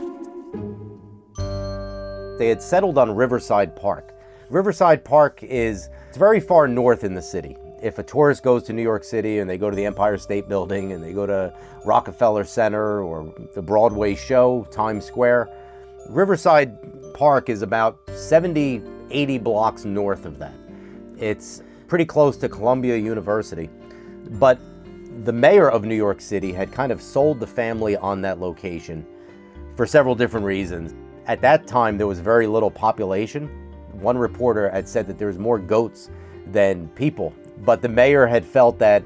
They 2.38 2.50
had 2.50 2.62
settled 2.62 2.98
on 2.98 3.16
Riverside 3.16 3.76
Park. 3.76 4.14
Riverside 4.50 5.04
Park 5.04 5.42
is 5.42 5.90
it's 6.08 6.18
very 6.18 6.40
far 6.40 6.68
north 6.68 7.04
in 7.04 7.16
the 7.16 7.22
city 7.22 7.58
if 7.86 8.00
a 8.00 8.04
tourist 8.04 8.42
goes 8.42 8.63
to 8.63 8.74
New 8.74 8.82
York 8.82 9.04
City 9.04 9.38
and 9.38 9.48
they 9.48 9.60
go 9.60 9.70
to 9.70 9.75
the 9.75 9.86
Empire 9.86 10.18
State 10.18 10.50
Building 10.50 10.94
and 10.94 11.04
they 11.04 11.13
go 11.13 11.27
to 11.27 11.54
Rockefeller 11.86 12.44
Center 12.44 13.04
or 13.04 13.32
the 13.54 13.62
Broadway 13.62 14.15
show, 14.15 14.68
Times 14.72 15.06
Square, 15.06 15.50
Riverside 16.10 17.13
Park 17.13 17.48
is 17.48 17.62
about 17.62 18.00
70, 18.15 18.82
80 19.12 19.38
blocks 19.38 19.86
north 19.86 20.25
of 20.25 20.39
that. 20.39 20.56
It's 21.20 21.62
pretty 21.88 22.06
close 22.06 22.38
to 22.38 22.50
Columbia 22.50 22.98
University. 22.98 23.70
But 24.32 24.58
the 25.24 25.32
mayor 25.32 25.70
of 25.70 25.86
New 25.86 25.96
York 25.96 26.22
City 26.22 26.51
had 26.51 26.72
kind 26.72 26.92
of 26.92 27.04
sold 27.04 27.39
the 27.39 27.48
family 27.48 27.96
on 27.98 28.20
that 28.24 28.39
location 28.39 29.06
for 29.75 29.86
several 29.86 30.15
different 30.15 30.48
reasons. 30.48 30.96
At 31.27 31.39
that 31.42 31.68
time, 31.68 32.00
there 32.00 32.08
was 32.08 32.20
very 32.20 32.48
little 32.48 32.72
population. 32.72 33.48
One 33.92 34.18
reporter 34.18 34.72
had 34.72 34.89
said 34.89 35.06
that 35.06 35.20
there 35.20 35.27
was 35.27 35.38
more 35.38 35.60
goats 35.60 36.10
than 36.48 36.88
people 36.89 37.32
but 37.60 37.82
the 37.82 37.90
mayor 37.90 38.28
had 38.28 38.46
felt 38.46 38.80
that 38.80 39.04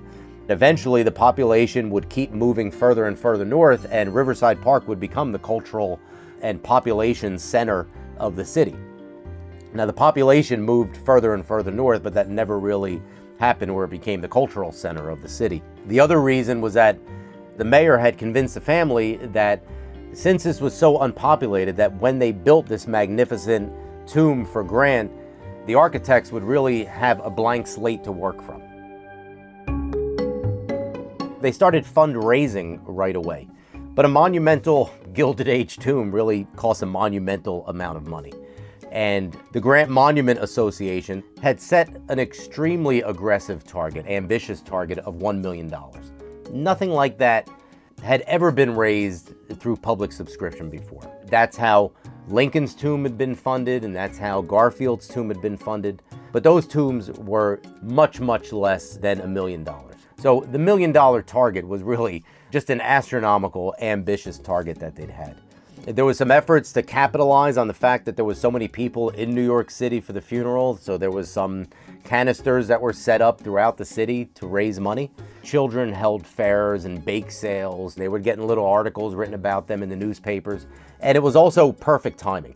eventually 0.49 1.03
the 1.03 1.11
population 1.11 1.89
would 1.89 2.09
keep 2.09 2.31
moving 2.31 2.71
further 2.71 3.05
and 3.05 3.17
further 3.17 3.45
north, 3.45 3.87
and 3.91 4.15
Riverside 4.15 4.61
Park 4.61 4.87
would 4.87 4.99
become 4.99 5.31
the 5.31 5.39
cultural 5.39 5.99
and 6.41 6.61
population 6.63 7.37
center 7.37 7.87
of 8.17 8.35
the 8.35 8.45
city. 8.45 8.75
Now, 9.73 9.85
the 9.85 9.93
population 9.93 10.61
moved 10.61 10.97
further 10.97 11.35
and 11.35 11.45
further 11.45 11.69
north, 11.69 12.01
but 12.01 12.13
that 12.15 12.29
never 12.29 12.57
really 12.57 13.01
happened 13.39 13.73
where 13.73 13.85
it 13.85 13.91
became 13.91 14.19
the 14.19 14.27
cultural 14.27 14.71
center 14.71 15.09
of 15.09 15.21
the 15.21 15.29
city. 15.29 15.61
The 15.85 15.99
other 15.99 16.21
reason 16.21 16.59
was 16.59 16.73
that 16.73 16.97
the 17.57 17.65
mayor 17.65 17.97
had 17.97 18.17
convinced 18.17 18.55
the 18.55 18.61
family 18.61 19.17
that 19.17 19.63
Since 20.13 20.43
this 20.43 20.59
was 20.59 20.73
so 20.73 20.99
unpopulated 21.01 21.77
that 21.77 21.93
when 21.99 22.17
they 22.17 22.31
built 22.31 22.65
this 22.65 22.87
magnificent 22.87 23.71
tomb 24.07 24.43
for 24.45 24.63
Grant, 24.63 25.11
the 25.69 25.75
architects 25.75 26.31
would 26.31 26.43
really 26.43 26.83
have 26.83 27.23
a 27.23 27.29
blank 27.29 27.67
slate 27.67 28.03
to 28.03 28.11
work 28.11 28.41
from. 28.41 28.59
They 31.41 31.51
started 31.51 31.85
fundraising 31.85 32.79
right 32.85 33.15
away. 33.15 33.47
But 33.93 34.03
a 34.05 34.07
monumental 34.07 34.91
Gilded 35.13 35.47
Age 35.47 35.77
tomb 35.77 36.11
really 36.11 36.47
costs 36.55 36.81
a 36.81 36.87
monumental 36.87 37.67
amount 37.67 37.97
of 37.97 38.07
money. 38.07 38.33
And 38.91 39.37
the 39.53 39.59
Grant 39.59 39.91
Monument 39.91 40.39
Association 40.39 41.23
had 41.39 41.61
set 41.61 41.95
an 42.09 42.17
extremely 42.17 43.03
aggressive 43.03 43.63
target, 43.63 44.07
ambitious 44.07 44.61
target 44.61 44.97
of 44.97 45.17
$1 45.17 45.39
million. 45.39 45.71
Nothing 46.51 46.89
like 46.89 47.19
that 47.19 47.47
had 48.01 48.21
ever 48.21 48.51
been 48.51 48.75
raised 48.75 49.35
through 49.59 49.75
public 49.75 50.13
subscription 50.13 50.71
before. 50.71 51.03
That's 51.25 51.55
how 51.55 51.91
Lincoln's 52.29 52.75
tomb 52.75 53.03
had 53.03 53.17
been 53.17 53.33
funded, 53.33 53.83
and 53.83 53.95
that's 53.95 54.19
how 54.19 54.41
Garfield's 54.43 55.07
tomb 55.07 55.29
had 55.29 55.41
been 55.41 55.57
funded. 55.57 56.03
But 56.31 56.43
those 56.43 56.67
tombs 56.67 57.09
were 57.11 57.59
much, 57.81 58.19
much 58.19 58.53
less 58.53 58.97
than 58.97 59.21
a 59.21 59.27
million 59.27 59.63
dollars. 59.63 59.95
So 60.17 60.41
the 60.51 60.59
million 60.59 60.91
dollar 60.91 61.23
target 61.23 61.67
was 61.67 61.81
really 61.81 62.23
just 62.51 62.69
an 62.69 62.81
astronomical, 62.81 63.73
ambitious 63.81 64.37
target 64.37 64.77
that 64.79 64.95
they'd 64.95 65.09
had. 65.09 65.37
There 65.85 66.05
was 66.05 66.17
some 66.17 66.29
efforts 66.29 66.73
to 66.73 66.83
capitalize 66.83 67.57
on 67.57 67.67
the 67.67 67.73
fact 67.73 68.05
that 68.05 68.15
there 68.15 68.25
was 68.25 68.39
so 68.39 68.51
many 68.51 68.67
people 68.67 69.09
in 69.11 69.33
New 69.33 69.43
York 69.43 69.71
City 69.71 70.01
for 70.01 70.13
the 70.13 70.21
funeral, 70.21 70.77
so 70.77 70.97
there 70.97 71.09
was 71.09 71.31
some 71.31 71.67
canisters 72.03 72.67
that 72.67 72.79
were 72.79 72.91
set 72.93 73.21
up 73.21 73.39
throughout 73.39 73.77
the 73.77 73.85
city 73.85 74.25
to 74.35 74.45
raise 74.45 74.79
money. 74.79 75.09
Children 75.41 75.93
held 75.93 76.27
fairs 76.27 76.83
and 76.83 77.03
bake 77.03 77.31
sales. 77.31 77.95
They 77.95 78.09
were 78.09 78.19
getting 78.19 78.45
little 78.45 78.65
articles 78.65 79.15
written 79.15 79.33
about 79.33 79.67
them 79.67 79.81
in 79.81 79.89
the 79.89 79.95
newspapers, 79.95 80.67
and 80.99 81.15
it 81.15 81.21
was 81.21 81.35
also 81.35 81.71
perfect 81.71 82.19
timing. 82.19 82.55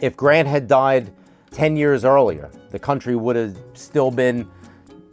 If 0.00 0.16
Grant 0.16 0.48
had 0.48 0.66
died 0.66 1.12
10 1.50 1.76
years 1.76 2.04
earlier, 2.04 2.50
the 2.70 2.78
country 2.78 3.16
would 3.16 3.36
have 3.36 3.56
still 3.74 4.10
been 4.10 4.48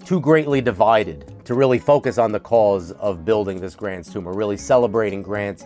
too 0.06 0.22
greatly 0.22 0.62
divided 0.62 1.46
to 1.46 1.54
really 1.54 1.78
focus 1.78 2.18
on 2.18 2.32
the 2.32 2.40
cause 2.40 2.92
of 2.94 3.26
building 3.26 3.60
this 3.60 3.76
Grant's 3.76 4.12
tomb 4.12 4.28
or 4.28 4.34
really 4.34 4.58
celebrating 4.58 5.22
Grant's 5.22 5.66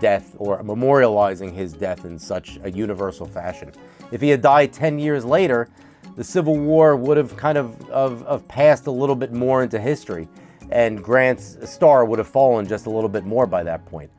death 0.00 0.34
or 0.38 0.62
memorializing 0.62 1.52
his 1.52 1.72
death 1.72 2.04
in 2.04 2.18
such 2.18 2.58
a 2.64 2.70
universal 2.70 3.26
fashion. 3.26 3.72
If 4.10 4.20
he 4.20 4.28
had 4.28 4.42
died 4.42 4.72
10 4.72 4.98
years 4.98 5.24
later, 5.24 5.68
the 6.16 6.24
Civil 6.24 6.58
War 6.58 6.96
would 6.96 7.16
have 7.16 7.36
kind 7.36 7.56
of, 7.56 7.88
of, 7.90 8.22
of, 8.24 8.46
passed 8.48 8.86
a 8.86 8.90
little 8.90 9.16
bit 9.16 9.32
more 9.32 9.62
into 9.62 9.80
history, 9.80 10.28
and 10.70 11.02
Grant's 11.02 11.56
star 11.70 12.04
would 12.04 12.18
have 12.18 12.28
fallen 12.28 12.66
just 12.66 12.86
a 12.86 12.90
little 12.90 13.08
bit 13.08 13.24
more 13.24 13.46
by 13.46 13.62
that 13.62 13.86
point. 13.86 14.10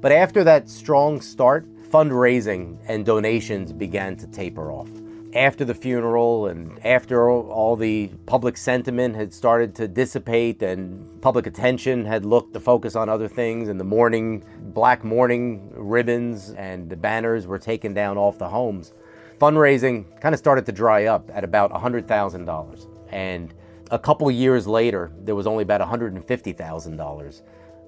But 0.00 0.12
after 0.12 0.44
that 0.44 0.68
strong 0.68 1.20
start, 1.20 1.66
fundraising 1.90 2.78
and 2.86 3.06
donations 3.06 3.72
began 3.72 4.16
to 4.16 4.26
taper 4.26 4.72
off 4.72 4.88
after 5.36 5.66
the 5.66 5.74
funeral 5.74 6.46
and 6.46 6.84
after 6.84 7.30
all 7.30 7.76
the 7.76 8.08
public 8.24 8.56
sentiment 8.56 9.14
had 9.14 9.34
started 9.34 9.74
to 9.74 9.86
dissipate 9.86 10.62
and 10.62 11.20
public 11.20 11.46
attention 11.46 12.06
had 12.06 12.24
looked 12.24 12.54
to 12.54 12.60
focus 12.60 12.96
on 12.96 13.10
other 13.10 13.28
things 13.28 13.68
and 13.68 13.78
the 13.78 13.84
mourning 13.84 14.42
black 14.72 15.04
mourning 15.04 15.70
ribbons 15.76 16.50
and 16.50 16.88
the 16.88 16.96
banners 16.96 17.46
were 17.46 17.58
taken 17.58 17.92
down 17.92 18.16
off 18.16 18.38
the 18.38 18.48
homes. 18.48 18.94
Fundraising 19.38 20.06
kind 20.22 20.34
of 20.34 20.38
started 20.38 20.64
to 20.64 20.72
dry 20.72 21.04
up 21.04 21.30
at 21.34 21.44
about 21.44 21.70
$100000 21.70 22.86
and 23.10 23.52
a 23.90 23.98
couple 23.98 24.30
years 24.30 24.66
later 24.66 25.12
there 25.18 25.34
was 25.34 25.46
only 25.46 25.62
about 25.62 25.82
$150000 25.82 27.42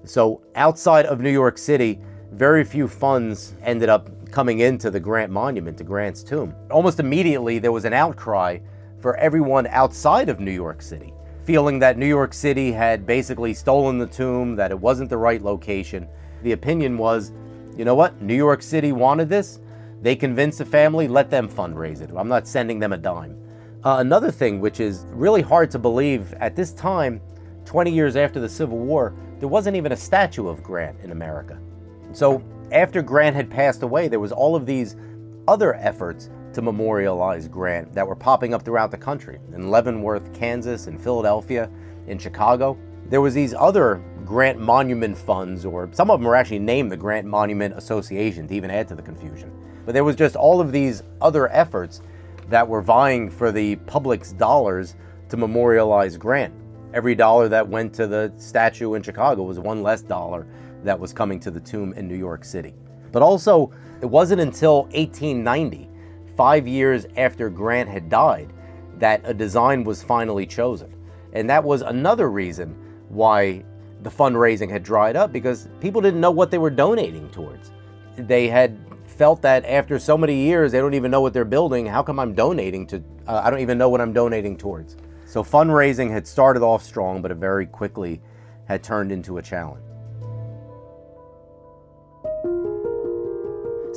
so 0.05 0.41
outside 0.55 1.05
of 1.07 1.19
new 1.19 1.31
york 1.31 1.57
city 1.57 1.99
very 2.31 2.63
few 2.63 2.87
funds 2.87 3.55
ended 3.63 3.89
up 3.89 4.09
coming 4.31 4.59
into 4.59 4.91
the 4.91 4.99
Grant 4.99 5.31
Monument, 5.31 5.77
to 5.77 5.83
Grant's 5.83 6.23
tomb. 6.23 6.53
Almost 6.69 6.99
immediately, 6.99 7.59
there 7.59 7.71
was 7.71 7.85
an 7.85 7.93
outcry 7.93 8.59
for 8.99 9.17
everyone 9.17 9.67
outside 9.67 10.29
of 10.29 10.39
New 10.39 10.51
York 10.51 10.81
City, 10.81 11.13
feeling 11.43 11.79
that 11.79 11.97
New 11.97 12.05
York 12.05 12.33
City 12.33 12.71
had 12.71 13.05
basically 13.05 13.53
stolen 13.53 13.97
the 13.97 14.05
tomb, 14.05 14.55
that 14.55 14.71
it 14.71 14.79
wasn't 14.79 15.09
the 15.09 15.17
right 15.17 15.41
location. 15.41 16.07
The 16.43 16.51
opinion 16.51 16.97
was, 16.97 17.31
you 17.75 17.85
know 17.85 17.95
what, 17.95 18.21
New 18.21 18.35
York 18.35 18.61
City 18.61 18.91
wanted 18.91 19.29
this. 19.29 19.59
They 20.01 20.15
convinced 20.15 20.59
the 20.59 20.65
family, 20.65 21.07
let 21.07 21.29
them 21.29 21.49
fundraise 21.49 22.01
it. 22.01 22.11
I'm 22.15 22.27
not 22.27 22.47
sending 22.47 22.79
them 22.79 22.93
a 22.93 22.97
dime. 22.97 23.37
Uh, 23.83 23.97
another 23.99 24.29
thing, 24.29 24.59
which 24.59 24.79
is 24.79 25.05
really 25.09 25.41
hard 25.41 25.71
to 25.71 25.79
believe, 25.79 26.33
at 26.33 26.55
this 26.55 26.73
time, 26.73 27.21
20 27.65 27.91
years 27.91 28.15
after 28.15 28.39
the 28.39 28.49
Civil 28.49 28.77
War, 28.77 29.15
there 29.39 29.47
wasn't 29.47 29.75
even 29.75 29.93
a 29.93 29.97
statue 29.97 30.47
of 30.47 30.61
Grant 30.61 30.99
in 31.01 31.11
America. 31.11 31.59
So 32.11 32.43
after 32.71 33.01
Grant 33.01 33.35
had 33.35 33.49
passed 33.49 33.83
away, 33.83 34.07
there 34.07 34.19
was 34.19 34.31
all 34.31 34.55
of 34.55 34.65
these 34.65 34.95
other 35.47 35.75
efforts 35.75 36.29
to 36.53 36.61
memorialize 36.61 37.47
Grant 37.47 37.93
that 37.93 38.07
were 38.07 38.15
popping 38.15 38.53
up 38.53 38.63
throughout 38.63 38.91
the 38.91 38.97
country 38.97 39.39
in 39.53 39.69
Leavenworth, 39.69 40.33
Kansas, 40.33 40.87
in 40.87 40.97
Philadelphia, 40.97 41.69
in 42.07 42.17
Chicago. 42.17 42.77
There 43.09 43.21
was 43.21 43.33
these 43.33 43.53
other 43.53 44.03
Grant 44.25 44.59
Monument 44.59 45.17
funds, 45.17 45.65
or 45.65 45.89
some 45.91 46.11
of 46.11 46.19
them 46.19 46.27
were 46.27 46.35
actually 46.35 46.59
named 46.59 46.91
the 46.91 46.97
Grant 46.97 47.25
Monument 47.25 47.75
Association 47.75 48.47
to 48.47 48.53
even 48.53 48.69
add 48.69 48.87
to 48.89 48.95
the 48.95 49.01
confusion. 49.01 49.51
But 49.85 49.93
there 49.93 50.03
was 50.03 50.15
just 50.15 50.35
all 50.35 50.61
of 50.61 50.71
these 50.71 51.03
other 51.21 51.51
efforts 51.51 52.01
that 52.49 52.67
were 52.67 52.81
vying 52.81 53.29
for 53.29 53.51
the 53.51 53.75
public's 53.77 54.33
dollars 54.33 54.95
to 55.29 55.37
memorialize 55.37 56.17
Grant. 56.17 56.53
Every 56.93 57.13
dollar 57.13 57.47
that 57.49 57.67
went 57.67 57.93
to 57.95 58.07
the 58.07 58.33
statue 58.37 58.95
in 58.95 59.03
Chicago 59.03 59.43
was 59.43 59.59
one 59.59 59.83
less 59.83 60.01
dollar 60.01 60.47
that 60.83 60.99
was 60.99 61.13
coming 61.13 61.39
to 61.41 61.51
the 61.51 61.59
tomb 61.59 61.93
in 61.93 62.07
New 62.07 62.17
York 62.17 62.43
City. 62.43 62.73
But 63.11 63.21
also, 63.21 63.71
it 64.01 64.05
wasn't 64.05 64.41
until 64.41 64.83
1890, 64.83 65.89
five 66.35 66.67
years 66.67 67.05
after 67.17 67.49
Grant 67.49 67.89
had 67.89 68.09
died, 68.09 68.53
that 68.97 69.21
a 69.23 69.33
design 69.33 69.83
was 69.83 70.03
finally 70.03 70.45
chosen. 70.45 70.93
And 71.33 71.49
that 71.49 71.63
was 71.63 71.81
another 71.81 72.29
reason 72.29 72.75
why 73.09 73.63
the 74.01 74.09
fundraising 74.09 74.69
had 74.69 74.83
dried 74.83 75.15
up 75.15 75.31
because 75.31 75.67
people 75.81 76.01
didn't 76.01 76.21
know 76.21 76.31
what 76.31 76.51
they 76.51 76.57
were 76.57 76.69
donating 76.69 77.29
towards. 77.29 77.71
They 78.15 78.47
had 78.47 78.79
felt 79.05 79.41
that 79.41 79.65
after 79.65 79.99
so 79.99 80.17
many 80.17 80.35
years, 80.35 80.71
they 80.71 80.79
don't 80.79 80.93
even 80.93 81.11
know 81.11 81.21
what 81.21 81.33
they're 81.33 81.45
building. 81.45 81.85
How 81.85 82.01
come 82.01 82.19
I'm 82.19 82.33
donating 82.33 82.87
to? 82.87 83.03
Uh, 83.27 83.41
I 83.43 83.49
don't 83.49 83.59
even 83.59 83.77
know 83.77 83.89
what 83.89 84.01
I'm 84.01 84.13
donating 84.13 84.57
towards. 84.57 84.95
So 85.25 85.43
fundraising 85.43 86.09
had 86.09 86.25
started 86.25 86.63
off 86.63 86.83
strong, 86.83 87.21
but 87.21 87.31
it 87.31 87.35
very 87.35 87.65
quickly 87.65 88.21
had 88.65 88.83
turned 88.83 89.11
into 89.11 89.37
a 89.37 89.41
challenge. 89.41 89.83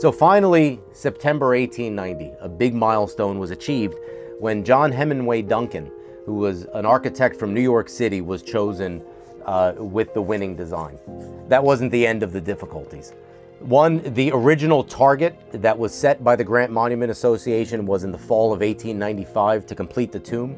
So 0.02 0.10
finally, 0.10 0.80
September 0.90 1.50
1890, 1.50 2.32
a 2.40 2.48
big 2.48 2.74
milestone 2.74 3.38
was 3.38 3.52
achieved 3.52 3.94
when 4.40 4.64
John 4.64 4.90
Hemenway 4.90 5.46
Duncan, 5.46 5.92
who 6.26 6.34
was 6.34 6.64
an 6.74 6.84
architect 6.84 7.36
from 7.36 7.54
New 7.54 7.60
York 7.60 7.88
City, 7.88 8.20
was 8.20 8.42
chosen 8.42 9.00
uh, 9.46 9.74
with 9.76 10.12
the 10.12 10.20
winning 10.20 10.56
design. 10.56 10.98
That 11.46 11.62
wasn't 11.62 11.92
the 11.92 12.04
end 12.04 12.24
of 12.24 12.32
the 12.32 12.40
difficulties. 12.40 13.12
One, 13.60 14.02
the 14.14 14.32
original 14.32 14.82
target 14.82 15.36
that 15.52 15.78
was 15.78 15.94
set 15.94 16.24
by 16.24 16.34
the 16.34 16.42
Grant 16.42 16.72
Monument 16.72 17.12
Association 17.12 17.86
was 17.86 18.02
in 18.02 18.10
the 18.10 18.18
fall 18.18 18.46
of 18.46 18.58
1895 18.58 19.66
to 19.66 19.76
complete 19.76 20.10
the 20.10 20.18
tomb, 20.18 20.56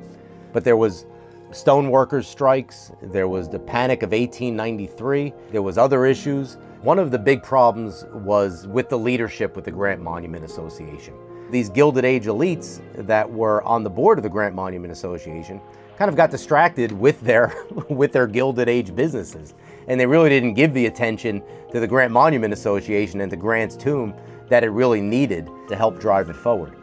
but 0.54 0.64
there 0.64 0.78
was 0.78 1.04
stoneworkers 1.50 2.24
strikes, 2.24 2.92
there 3.02 3.28
was 3.28 3.50
the 3.50 3.58
panic 3.58 4.02
of 4.02 4.12
1893, 4.12 5.34
there 5.52 5.60
was 5.60 5.76
other 5.76 6.06
issues. 6.06 6.56
One 6.84 6.98
of 6.98 7.10
the 7.10 7.18
big 7.18 7.42
problems 7.42 8.04
was 8.12 8.66
with 8.66 8.90
the 8.90 8.98
leadership 8.98 9.56
with 9.56 9.64
the 9.64 9.70
Grant 9.70 10.02
Monument 10.02 10.44
Association. 10.44 11.14
These 11.50 11.70
Gilded 11.70 12.04
Age 12.04 12.26
elites 12.26 12.82
that 13.06 13.30
were 13.30 13.62
on 13.62 13.82
the 13.82 13.88
board 13.88 14.18
of 14.18 14.22
the 14.22 14.28
Grant 14.28 14.54
Monument 14.54 14.92
Association 14.92 15.62
kind 15.96 16.10
of 16.10 16.14
got 16.14 16.30
distracted 16.30 16.92
with 16.92 17.18
their 17.22 17.54
with 17.88 18.12
their 18.12 18.26
Gilded 18.26 18.68
Age 18.68 18.94
businesses. 18.94 19.54
And 19.88 19.98
they 19.98 20.04
really 20.04 20.28
didn't 20.28 20.52
give 20.52 20.74
the 20.74 20.84
attention 20.84 21.42
to 21.72 21.80
the 21.80 21.88
Grant 21.88 22.12
Monument 22.12 22.52
Association 22.52 23.22
and 23.22 23.30
to 23.30 23.36
Grant's 23.38 23.76
tomb 23.76 24.12
that 24.50 24.62
it 24.62 24.68
really 24.68 25.00
needed 25.00 25.48
to 25.70 25.76
help 25.76 25.98
drive 25.98 26.28
it 26.28 26.36
forward. 26.36 26.74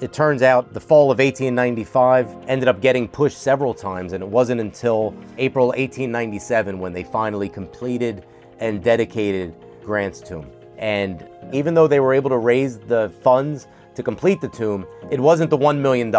It 0.00 0.12
turns 0.12 0.42
out 0.42 0.72
the 0.72 0.78
fall 0.78 1.10
of 1.10 1.18
1895 1.18 2.44
ended 2.46 2.68
up 2.68 2.80
getting 2.80 3.08
pushed 3.08 3.38
several 3.38 3.74
times, 3.74 4.12
and 4.12 4.22
it 4.22 4.28
wasn't 4.28 4.60
until 4.60 5.16
April 5.36 5.66
1897 5.70 6.78
when 6.78 6.92
they 6.92 7.02
finally 7.02 7.48
completed 7.48 8.24
and 8.60 8.82
dedicated 8.82 9.54
Grant's 9.82 10.20
tomb. 10.20 10.50
And 10.76 11.26
even 11.52 11.74
though 11.74 11.86
they 11.86 12.00
were 12.00 12.14
able 12.14 12.30
to 12.30 12.38
raise 12.38 12.78
the 12.78 13.10
funds 13.22 13.66
to 13.94 14.02
complete 14.02 14.40
the 14.40 14.48
tomb, 14.48 14.86
it 15.10 15.18
wasn't 15.18 15.50
the 15.50 15.58
$1 15.58 15.78
million 15.78 16.10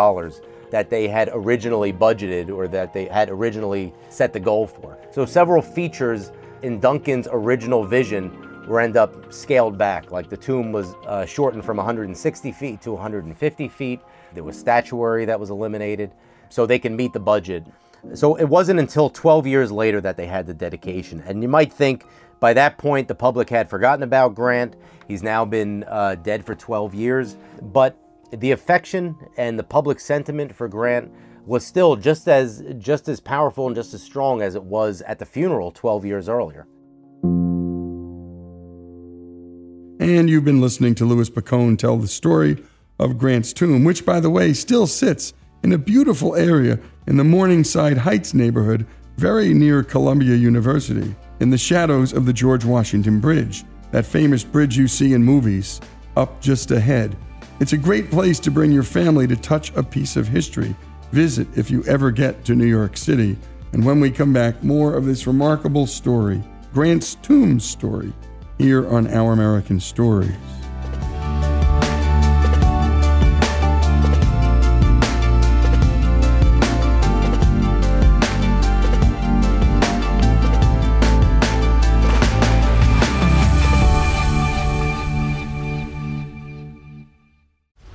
that 0.71 0.89
they 0.89 1.08
had 1.08 1.30
originally 1.34 1.91
budgeted 1.93 2.54
or 2.54 2.67
that 2.67 2.93
they 2.93 3.06
had 3.06 3.30
originally 3.30 3.93
set 4.10 4.34
the 4.34 4.39
goal 4.39 4.67
for. 4.67 4.97
So 5.12 5.25
several 5.25 5.62
features 5.62 6.32
in 6.62 6.80
Duncan's 6.80 7.28
original 7.32 7.84
vision 7.86 8.65
were 8.67 8.80
end 8.80 8.97
up 8.97 9.34
scaled 9.34 9.78
back. 9.78 10.12
Like 10.12 10.30
the 10.30 10.38
tomb 10.38 10.71
was 10.71 10.93
uh, 11.08 11.25
shortened 11.25 11.65
from 11.65 11.78
160 11.78 12.52
feet 12.52 12.82
to 12.82 12.91
150 12.91 13.67
feet. 13.67 13.99
There 14.34 14.43
was 14.43 14.60
statuary 14.60 15.25
that 15.25 15.39
was 15.39 15.49
eliminated 15.49 16.12
so 16.49 16.65
they 16.65 16.80
can 16.80 16.95
meet 16.95 17.13
the 17.13 17.19
budget. 17.19 17.65
So 18.13 18.35
it 18.35 18.45
wasn't 18.45 18.79
until 18.79 19.09
12 19.09 19.47
years 19.47 19.71
later 19.71 20.01
that 20.01 20.17
they 20.17 20.27
had 20.27 20.47
the 20.47 20.53
dedication. 20.53 21.21
And 21.25 21.41
you 21.41 21.49
might 21.49 21.71
think 21.71 22.05
by 22.39 22.53
that 22.53 22.77
point 22.77 23.07
the 23.07 23.15
public 23.15 23.49
had 23.49 23.69
forgotten 23.69 24.03
about 24.03 24.35
Grant. 24.35 24.75
He's 25.07 25.23
now 25.23 25.45
been 25.45 25.83
uh, 25.88 26.15
dead 26.15 26.45
for 26.45 26.55
12 26.55 26.93
years. 26.95 27.35
But 27.62 27.97
the 28.31 28.51
affection 28.51 29.15
and 29.38 29.57
the 29.57 29.63
public 29.63 29.99
sentiment 29.99 30.55
for 30.55 30.67
Grant 30.67 31.12
was 31.45 31.65
still 31.65 31.95
just 31.95 32.27
as 32.27 32.63
just 32.77 33.09
as 33.09 33.19
powerful 33.19 33.67
and 33.67 33.75
just 33.75 33.93
as 33.93 34.03
strong 34.03 34.41
as 34.41 34.55
it 34.55 34.63
was 34.63 35.01
at 35.01 35.19
the 35.19 35.25
funeral 35.25 35.71
12 35.71 36.05
years 36.05 36.29
earlier. 36.29 36.67
And 39.99 40.29
you've 40.29 40.45
been 40.45 40.62
listening 40.62 40.95
to 40.95 41.05
Louis 41.05 41.29
Picone 41.29 41.77
tell 41.77 41.97
the 41.97 42.07
story 42.07 42.63
of 42.99 43.17
Grant's 43.17 43.51
tomb, 43.51 43.83
which, 43.83 44.05
by 44.05 44.19
the 44.19 44.29
way, 44.29 44.53
still 44.53 44.88
sits 44.88 45.33
in 45.63 45.74
a 45.74 45.78
beautiful 45.78 46.36
area 46.36 46.80
in 47.08 47.17
the 47.17 47.24
Morningside 47.24 47.98
Heights 47.98 48.34
neighborhood, 48.34 48.86
very 49.17 49.54
near 49.54 49.84
Columbia 49.84 50.36
University, 50.36 51.15
in 51.39 51.50
the 51.50 51.58
shadows 51.58 52.13
of 52.13 52.26
the 52.26 52.34
George 52.34 52.65
Washington 52.65 53.19
Bridge, 53.19 53.65
that 53.91 54.06
famous 54.06 54.43
bridge 54.43 54.78
you 54.78 54.88
see 54.88 55.13
in 55.13 55.24
movies, 55.24 55.82
up 56.15 56.41
just 56.41 56.72
ahead. 56.72 57.17
It's 57.60 57.74
a 57.74 57.78
great 57.78 58.10
place 58.10 58.39
to 58.41 58.52
bring 58.52 58.72
your 58.72 58.84
family 58.84 59.28
to 59.28 59.36
touch 59.36 59.76
a 59.76 59.84
piece 59.84 60.15
of 60.15 60.28
history. 60.28 60.76
Visit 61.12 61.48
if 61.58 61.69
you 61.69 61.84
ever 61.86 62.12
get 62.12 62.45
to 62.45 62.56
New 62.56 62.65
York 62.65 62.95
City. 62.95 63.38
And 63.74 63.86
when 63.86 64.00
we 64.00 64.12
come 64.12 64.32
back, 64.32 64.63
more 64.63 64.95
of 64.95 65.06
this 65.06 65.28
remarkable 65.28 65.88
story, 65.88 66.41
Grant's 66.74 67.15
Tomb 67.15 67.60
story, 67.60 68.13
here 68.58 68.88
on 68.88 69.08
Our 69.08 69.34
American 69.34 69.80
Stories. 69.80 70.59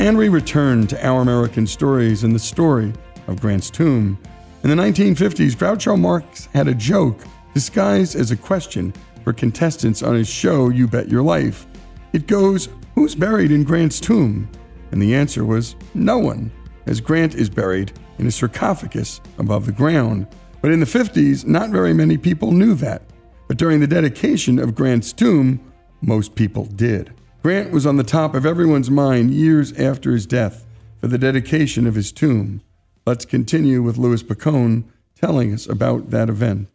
And 0.00 0.16
we 0.16 0.30
return 0.30 0.86
to 0.86 1.06
Our 1.06 1.20
American 1.20 1.66
Stories 1.66 2.24
and 2.24 2.34
the 2.34 2.38
story 2.38 2.90
of 3.26 3.38
Grant's 3.38 3.68
tomb. 3.68 4.18
In 4.64 4.70
the 4.70 4.74
1950s, 4.74 5.54
Groucho 5.54 6.00
Marx 6.00 6.46
had 6.54 6.68
a 6.68 6.74
joke 6.74 7.22
disguised 7.52 8.16
as 8.16 8.30
a 8.30 8.36
question 8.36 8.94
for 9.22 9.34
contestants 9.34 10.02
on 10.02 10.14
his 10.14 10.26
show, 10.26 10.70
You 10.70 10.88
Bet 10.88 11.10
Your 11.10 11.22
Life. 11.22 11.66
It 12.14 12.26
goes, 12.26 12.70
Who's 12.94 13.14
buried 13.14 13.52
in 13.52 13.62
Grant's 13.62 14.00
tomb? 14.00 14.48
And 14.90 15.02
the 15.02 15.14
answer 15.14 15.44
was, 15.44 15.76
No 15.92 16.16
one, 16.16 16.50
as 16.86 17.02
Grant 17.02 17.34
is 17.34 17.50
buried 17.50 17.92
in 18.18 18.26
a 18.26 18.30
sarcophagus 18.30 19.20
above 19.36 19.66
the 19.66 19.72
ground. 19.72 20.26
But 20.62 20.72
in 20.72 20.80
the 20.80 20.86
50s, 20.86 21.44
not 21.44 21.68
very 21.68 21.92
many 21.92 22.16
people 22.16 22.52
knew 22.52 22.72
that. 22.76 23.02
But 23.48 23.58
during 23.58 23.80
the 23.80 23.86
dedication 23.86 24.58
of 24.60 24.74
Grant's 24.74 25.12
tomb, 25.12 25.60
most 26.00 26.34
people 26.34 26.64
did. 26.64 27.12
Grant 27.42 27.70
was 27.70 27.86
on 27.86 27.96
the 27.96 28.04
top 28.04 28.34
of 28.34 28.44
everyone's 28.44 28.90
mind 28.90 29.32
years 29.32 29.72
after 29.78 30.12
his 30.12 30.26
death 30.26 30.66
for 30.98 31.06
the 31.06 31.16
dedication 31.16 31.86
of 31.86 31.94
his 31.94 32.12
tomb. 32.12 32.60
Let's 33.06 33.24
continue 33.24 33.82
with 33.82 33.96
Louis 33.96 34.22
Picone 34.22 34.84
telling 35.18 35.54
us 35.54 35.66
about 35.66 36.10
that 36.10 36.28
event. 36.28 36.68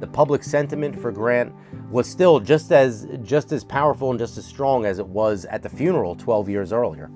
The 0.00 0.06
public 0.06 0.42
sentiment 0.42 0.98
for 0.98 1.12
Grant 1.12 1.52
was 1.90 2.08
still 2.08 2.40
just 2.40 2.72
as 2.72 3.06
just 3.22 3.52
as 3.52 3.64
powerful 3.64 4.08
and 4.08 4.18
just 4.18 4.38
as 4.38 4.46
strong 4.46 4.86
as 4.86 4.98
it 4.98 5.06
was 5.06 5.44
at 5.44 5.62
the 5.62 5.68
funeral 5.68 6.14
12 6.14 6.48
years 6.48 6.72
earlier. 6.72 7.10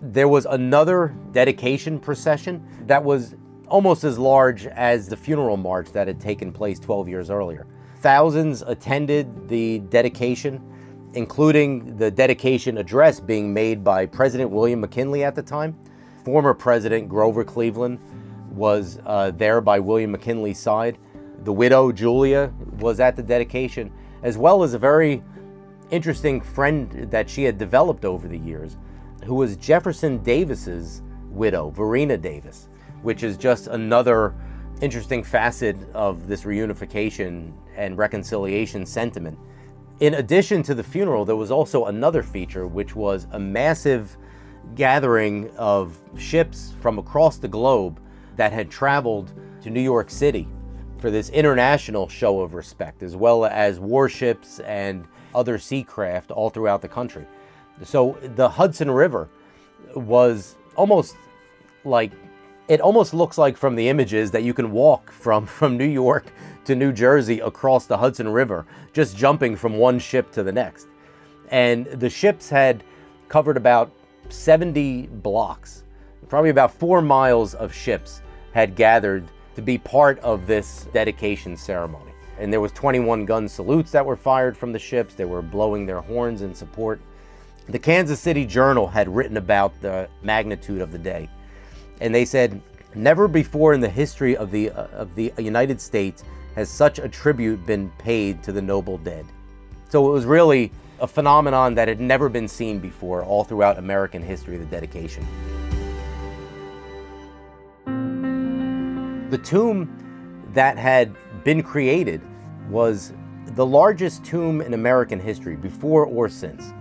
There 0.00 0.28
was 0.28 0.46
another 0.46 1.14
dedication 1.32 2.00
procession 2.00 2.66
that 2.86 3.04
was 3.04 3.34
almost 3.68 4.04
as 4.04 4.18
large 4.18 4.64
as 4.68 5.06
the 5.06 5.18
funeral 5.18 5.58
march 5.58 5.92
that 5.92 6.06
had 6.06 6.18
taken 6.18 6.50
place 6.50 6.78
12 6.78 7.10
years 7.10 7.28
earlier. 7.28 7.66
Thousands 8.04 8.60
attended 8.60 9.48
the 9.48 9.78
dedication, 9.78 10.60
including 11.14 11.96
the 11.96 12.10
dedication 12.10 12.76
address 12.76 13.18
being 13.18 13.54
made 13.54 13.82
by 13.82 14.04
President 14.04 14.50
William 14.50 14.82
McKinley 14.82 15.24
at 15.24 15.34
the 15.34 15.42
time. 15.42 15.74
Former 16.22 16.52
President 16.52 17.08
Grover 17.08 17.44
Cleveland 17.44 17.98
was 18.50 18.98
uh, 19.06 19.30
there 19.30 19.62
by 19.62 19.80
William 19.80 20.10
McKinley's 20.10 20.58
side. 20.58 20.98
The 21.44 21.52
widow, 21.54 21.92
Julia, 21.92 22.52
was 22.78 23.00
at 23.00 23.16
the 23.16 23.22
dedication, 23.22 23.90
as 24.22 24.36
well 24.36 24.62
as 24.62 24.74
a 24.74 24.78
very 24.78 25.22
interesting 25.90 26.42
friend 26.42 27.10
that 27.10 27.30
she 27.30 27.42
had 27.42 27.56
developed 27.56 28.04
over 28.04 28.28
the 28.28 28.36
years, 28.36 28.76
who 29.24 29.34
was 29.34 29.56
Jefferson 29.56 30.18
Davis's 30.18 31.00
widow, 31.30 31.70
Varina 31.70 32.18
Davis, 32.18 32.68
which 33.00 33.22
is 33.22 33.38
just 33.38 33.66
another 33.68 34.34
interesting 34.80 35.22
facet 35.22 35.76
of 35.94 36.26
this 36.26 36.42
reunification 36.42 37.52
and 37.76 37.96
reconciliation 37.96 38.84
sentiment. 38.84 39.38
In 40.00 40.14
addition 40.14 40.62
to 40.64 40.74
the 40.74 40.82
funeral, 40.82 41.24
there 41.24 41.36
was 41.36 41.50
also 41.50 41.86
another 41.86 42.22
feature, 42.22 42.66
which 42.66 42.96
was 42.96 43.26
a 43.32 43.38
massive 43.38 44.16
gathering 44.74 45.50
of 45.56 45.98
ships 46.18 46.72
from 46.80 46.98
across 46.98 47.36
the 47.36 47.48
globe 47.48 48.00
that 48.36 48.52
had 48.52 48.70
traveled 48.70 49.32
to 49.62 49.70
New 49.70 49.80
York 49.80 50.10
City 50.10 50.48
for 50.98 51.10
this 51.10 51.28
international 51.30 52.08
show 52.08 52.40
of 52.40 52.54
respect, 52.54 53.02
as 53.02 53.14
well 53.14 53.44
as 53.44 53.78
warships 53.78 54.58
and 54.60 55.06
other 55.34 55.58
sea 55.58 55.82
craft 55.82 56.30
all 56.30 56.50
throughout 56.50 56.82
the 56.82 56.88
country. 56.88 57.26
So 57.82 58.18
the 58.36 58.48
Hudson 58.48 58.90
River 58.90 59.28
was 59.94 60.56
almost 60.76 61.16
like 61.84 62.12
it 62.68 62.80
almost 62.80 63.12
looks 63.12 63.36
like 63.36 63.56
from 63.56 63.76
the 63.76 63.88
images 63.88 64.30
that 64.30 64.42
you 64.42 64.54
can 64.54 64.70
walk 64.70 65.10
from, 65.12 65.46
from 65.58 65.76
New 65.76 65.84
York 65.84 66.32
to 66.64 66.74
New 66.74 66.92
Jersey 66.92 67.40
across 67.40 67.86
the 67.86 67.96
Hudson 67.96 68.28
River, 68.28 68.66
just 68.92 69.16
jumping 69.16 69.56
from 69.56 69.76
one 69.76 69.98
ship 69.98 70.32
to 70.32 70.42
the 70.42 70.52
next. 70.52 70.88
And 71.50 71.86
the 71.86 72.08
ships 72.08 72.48
had 72.48 72.82
covered 73.28 73.56
about 73.56 73.92
70 74.30 75.08
blocks, 75.08 75.84
probably 76.28 76.50
about 76.50 76.72
four 76.72 77.02
miles 77.02 77.54
of 77.54 77.72
ships 77.72 78.22
had 78.52 78.74
gathered 78.74 79.28
to 79.56 79.62
be 79.62 79.76
part 79.76 80.18
of 80.20 80.46
this 80.46 80.88
dedication 80.92 81.56
ceremony. 81.56 82.12
And 82.38 82.52
there 82.52 82.60
was 82.60 82.72
21 82.72 83.26
gun 83.26 83.48
salutes 83.48 83.92
that 83.92 84.04
were 84.04 84.16
fired 84.16 84.56
from 84.56 84.72
the 84.72 84.78
ships. 84.78 85.14
They 85.14 85.24
were 85.24 85.42
blowing 85.42 85.86
their 85.86 86.00
horns 86.00 86.42
in 86.42 86.54
support. 86.54 87.00
The 87.68 87.78
Kansas 87.78 88.20
City 88.20 88.44
Journal 88.44 88.88
had 88.88 89.08
written 89.08 89.36
about 89.36 89.80
the 89.80 90.08
magnitude 90.22 90.80
of 90.80 90.90
the 90.90 90.98
day. 90.98 91.28
And 92.04 92.14
they 92.14 92.26
said, 92.26 92.60
never 92.94 93.26
before 93.26 93.72
in 93.72 93.80
the 93.80 93.88
history 93.88 94.36
of 94.36 94.50
the, 94.50 94.68
uh, 94.68 94.88
of 94.88 95.14
the 95.14 95.32
United 95.38 95.80
States 95.80 96.22
has 96.54 96.68
such 96.68 96.98
a 96.98 97.08
tribute 97.08 97.64
been 97.64 97.88
paid 97.96 98.42
to 98.42 98.52
the 98.52 98.60
noble 98.60 98.98
dead. 98.98 99.24
So 99.88 100.06
it 100.10 100.12
was 100.12 100.26
really 100.26 100.70
a 101.00 101.06
phenomenon 101.06 101.74
that 101.76 101.88
had 101.88 102.00
never 102.00 102.28
been 102.28 102.46
seen 102.46 102.78
before 102.78 103.24
all 103.24 103.42
throughout 103.42 103.78
American 103.78 104.20
history, 104.20 104.58
the 104.58 104.66
dedication. 104.66 105.26
The 109.30 109.38
tomb 109.38 110.44
that 110.52 110.76
had 110.76 111.16
been 111.42 111.62
created 111.62 112.20
was 112.68 113.14
the 113.46 113.64
largest 113.64 114.26
tomb 114.26 114.60
in 114.60 114.74
American 114.74 115.18
history, 115.18 115.56
before 115.56 116.04
or 116.04 116.28
since. 116.28 116.74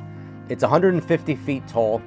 It's 0.50 0.64
150 0.64 1.36
feet 1.38 1.66
tall. 1.66 2.02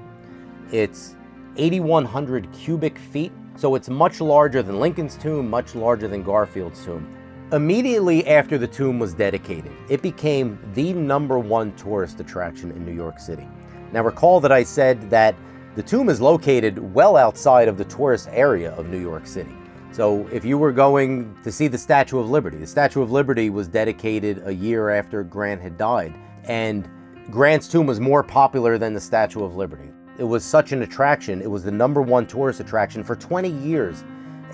It's 0.70 1.15
8,100 1.56 2.52
cubic 2.52 2.98
feet, 2.98 3.32
so 3.56 3.74
it's 3.74 3.88
much 3.88 4.20
larger 4.20 4.62
than 4.62 4.80
Lincoln's 4.80 5.16
tomb, 5.16 5.48
much 5.48 5.74
larger 5.74 6.08
than 6.08 6.22
Garfield's 6.22 6.84
tomb. 6.84 7.12
Immediately 7.52 8.26
after 8.26 8.58
the 8.58 8.66
tomb 8.66 8.98
was 8.98 9.14
dedicated, 9.14 9.70
it 9.88 10.02
became 10.02 10.58
the 10.74 10.92
number 10.92 11.38
one 11.38 11.74
tourist 11.76 12.18
attraction 12.18 12.72
in 12.72 12.84
New 12.84 12.92
York 12.92 13.20
City. 13.20 13.46
Now, 13.92 14.02
recall 14.02 14.40
that 14.40 14.50
I 14.50 14.64
said 14.64 15.10
that 15.10 15.36
the 15.76 15.82
tomb 15.82 16.08
is 16.08 16.20
located 16.20 16.78
well 16.92 17.16
outside 17.16 17.68
of 17.68 17.78
the 17.78 17.84
tourist 17.84 18.28
area 18.32 18.72
of 18.72 18.88
New 18.88 19.00
York 19.00 19.26
City. 19.26 19.54
So, 19.92 20.26
if 20.32 20.44
you 20.44 20.58
were 20.58 20.72
going 20.72 21.36
to 21.44 21.52
see 21.52 21.68
the 21.68 21.78
Statue 21.78 22.18
of 22.18 22.28
Liberty, 22.28 22.58
the 22.58 22.66
Statue 22.66 23.00
of 23.00 23.12
Liberty 23.12 23.48
was 23.48 23.68
dedicated 23.68 24.42
a 24.44 24.52
year 24.52 24.90
after 24.90 25.22
Grant 25.22 25.62
had 25.62 25.78
died, 25.78 26.14
and 26.44 26.88
Grant's 27.30 27.68
tomb 27.68 27.86
was 27.86 28.00
more 28.00 28.22
popular 28.22 28.76
than 28.76 28.92
the 28.92 29.00
Statue 29.00 29.44
of 29.44 29.54
Liberty. 29.54 29.90
It 30.18 30.24
was 30.24 30.44
such 30.44 30.72
an 30.72 30.82
attraction, 30.82 31.42
it 31.42 31.50
was 31.50 31.62
the 31.62 31.70
number 31.70 32.00
one 32.00 32.26
tourist 32.26 32.60
attraction 32.60 33.04
for 33.04 33.16
20 33.16 33.50
years 33.50 34.02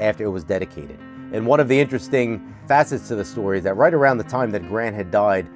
after 0.01 0.25
it 0.25 0.29
was 0.29 0.43
dedicated. 0.43 0.99
And 1.33 1.47
one 1.47 1.61
of 1.61 1.69
the 1.69 1.79
interesting 1.79 2.55
facets 2.67 3.09
to 3.09 3.15
the 3.15 3.25
story 3.25 3.59
is 3.59 3.65
that 3.65 3.75
right 3.75 3.95
around 3.95 4.19
the 4.19 4.25
time 4.25 4.51
that 4.51 4.67
Grant 4.69 4.97
had 4.97 5.11
died, 5.11 5.49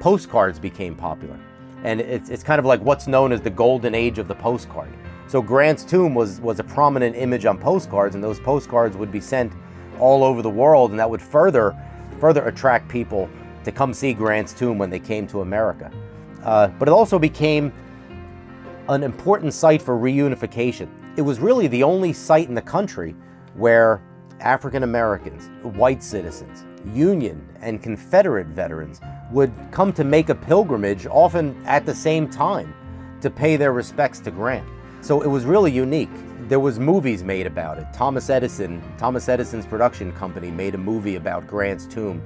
postcards 0.00 0.58
became 0.58 0.94
popular. 0.94 1.38
And 1.84 2.00
it's, 2.00 2.28
it's 2.28 2.42
kind 2.42 2.58
of 2.58 2.64
like 2.64 2.80
what's 2.80 3.06
known 3.06 3.32
as 3.32 3.40
the 3.40 3.50
golden 3.50 3.94
age 3.94 4.18
of 4.18 4.26
the 4.26 4.34
postcard. 4.34 4.92
So 5.28 5.40
Grant's 5.40 5.84
tomb 5.84 6.14
was, 6.14 6.40
was 6.40 6.58
a 6.58 6.64
prominent 6.64 7.16
image 7.16 7.46
on 7.46 7.58
postcards, 7.58 8.14
and 8.14 8.22
those 8.22 8.40
postcards 8.40 8.96
would 8.96 9.12
be 9.12 9.20
sent 9.20 9.52
all 9.98 10.24
over 10.24 10.42
the 10.42 10.50
world, 10.50 10.90
and 10.90 11.00
that 11.00 11.08
would 11.08 11.22
further, 11.22 11.76
further 12.20 12.46
attract 12.46 12.88
people 12.88 13.28
to 13.64 13.72
come 13.72 13.94
see 13.94 14.12
Grant's 14.12 14.52
tomb 14.52 14.78
when 14.78 14.90
they 14.90 15.00
came 15.00 15.26
to 15.28 15.40
America. 15.40 15.90
Uh, 16.42 16.68
but 16.68 16.88
it 16.88 16.92
also 16.92 17.18
became 17.18 17.72
an 18.88 19.02
important 19.02 19.52
site 19.52 19.82
for 19.82 19.98
reunification. 19.98 20.88
It 21.16 21.22
was 21.22 21.40
really 21.40 21.66
the 21.66 21.82
only 21.82 22.12
site 22.12 22.48
in 22.48 22.54
the 22.54 22.62
country 22.62 23.16
where 23.54 24.00
African 24.40 24.84
Americans, 24.84 25.48
white 25.76 26.02
citizens, 26.02 26.64
Union 26.94 27.48
and 27.62 27.82
Confederate 27.82 28.46
veterans 28.48 29.00
would 29.32 29.52
come 29.72 29.92
to 29.94 30.04
make 30.04 30.28
a 30.28 30.34
pilgrimage 30.34 31.06
often 31.06 31.60
at 31.66 31.84
the 31.84 31.94
same 31.94 32.28
time 32.28 32.72
to 33.20 33.28
pay 33.28 33.56
their 33.56 33.72
respects 33.72 34.20
to 34.20 34.30
Grant. 34.30 34.68
So 35.00 35.20
it 35.22 35.26
was 35.26 35.44
really 35.44 35.72
unique. 35.72 36.10
There 36.48 36.60
was 36.60 36.78
movies 36.78 37.24
made 37.24 37.46
about 37.46 37.78
it. 37.78 37.86
Thomas 37.92 38.30
Edison, 38.30 38.82
Thomas 38.98 39.28
Edison's 39.28 39.66
production 39.66 40.12
company 40.12 40.50
made 40.50 40.76
a 40.76 40.78
movie 40.78 41.16
about 41.16 41.48
Grant's 41.48 41.86
tomb 41.86 42.22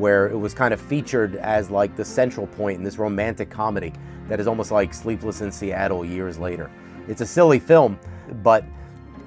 where 0.00 0.28
it 0.28 0.36
was 0.36 0.54
kind 0.54 0.74
of 0.74 0.80
featured 0.80 1.36
as 1.36 1.70
like 1.70 1.94
the 1.94 2.04
central 2.04 2.46
point 2.46 2.78
in 2.78 2.84
this 2.84 2.98
romantic 2.98 3.50
comedy 3.50 3.92
that 4.28 4.40
is 4.40 4.46
almost 4.46 4.70
like 4.70 4.94
Sleepless 4.94 5.42
in 5.42 5.52
Seattle 5.52 6.04
years 6.04 6.38
later. 6.38 6.70
It's 7.06 7.20
a 7.20 7.26
silly 7.26 7.58
film, 7.58 7.98
but 8.42 8.64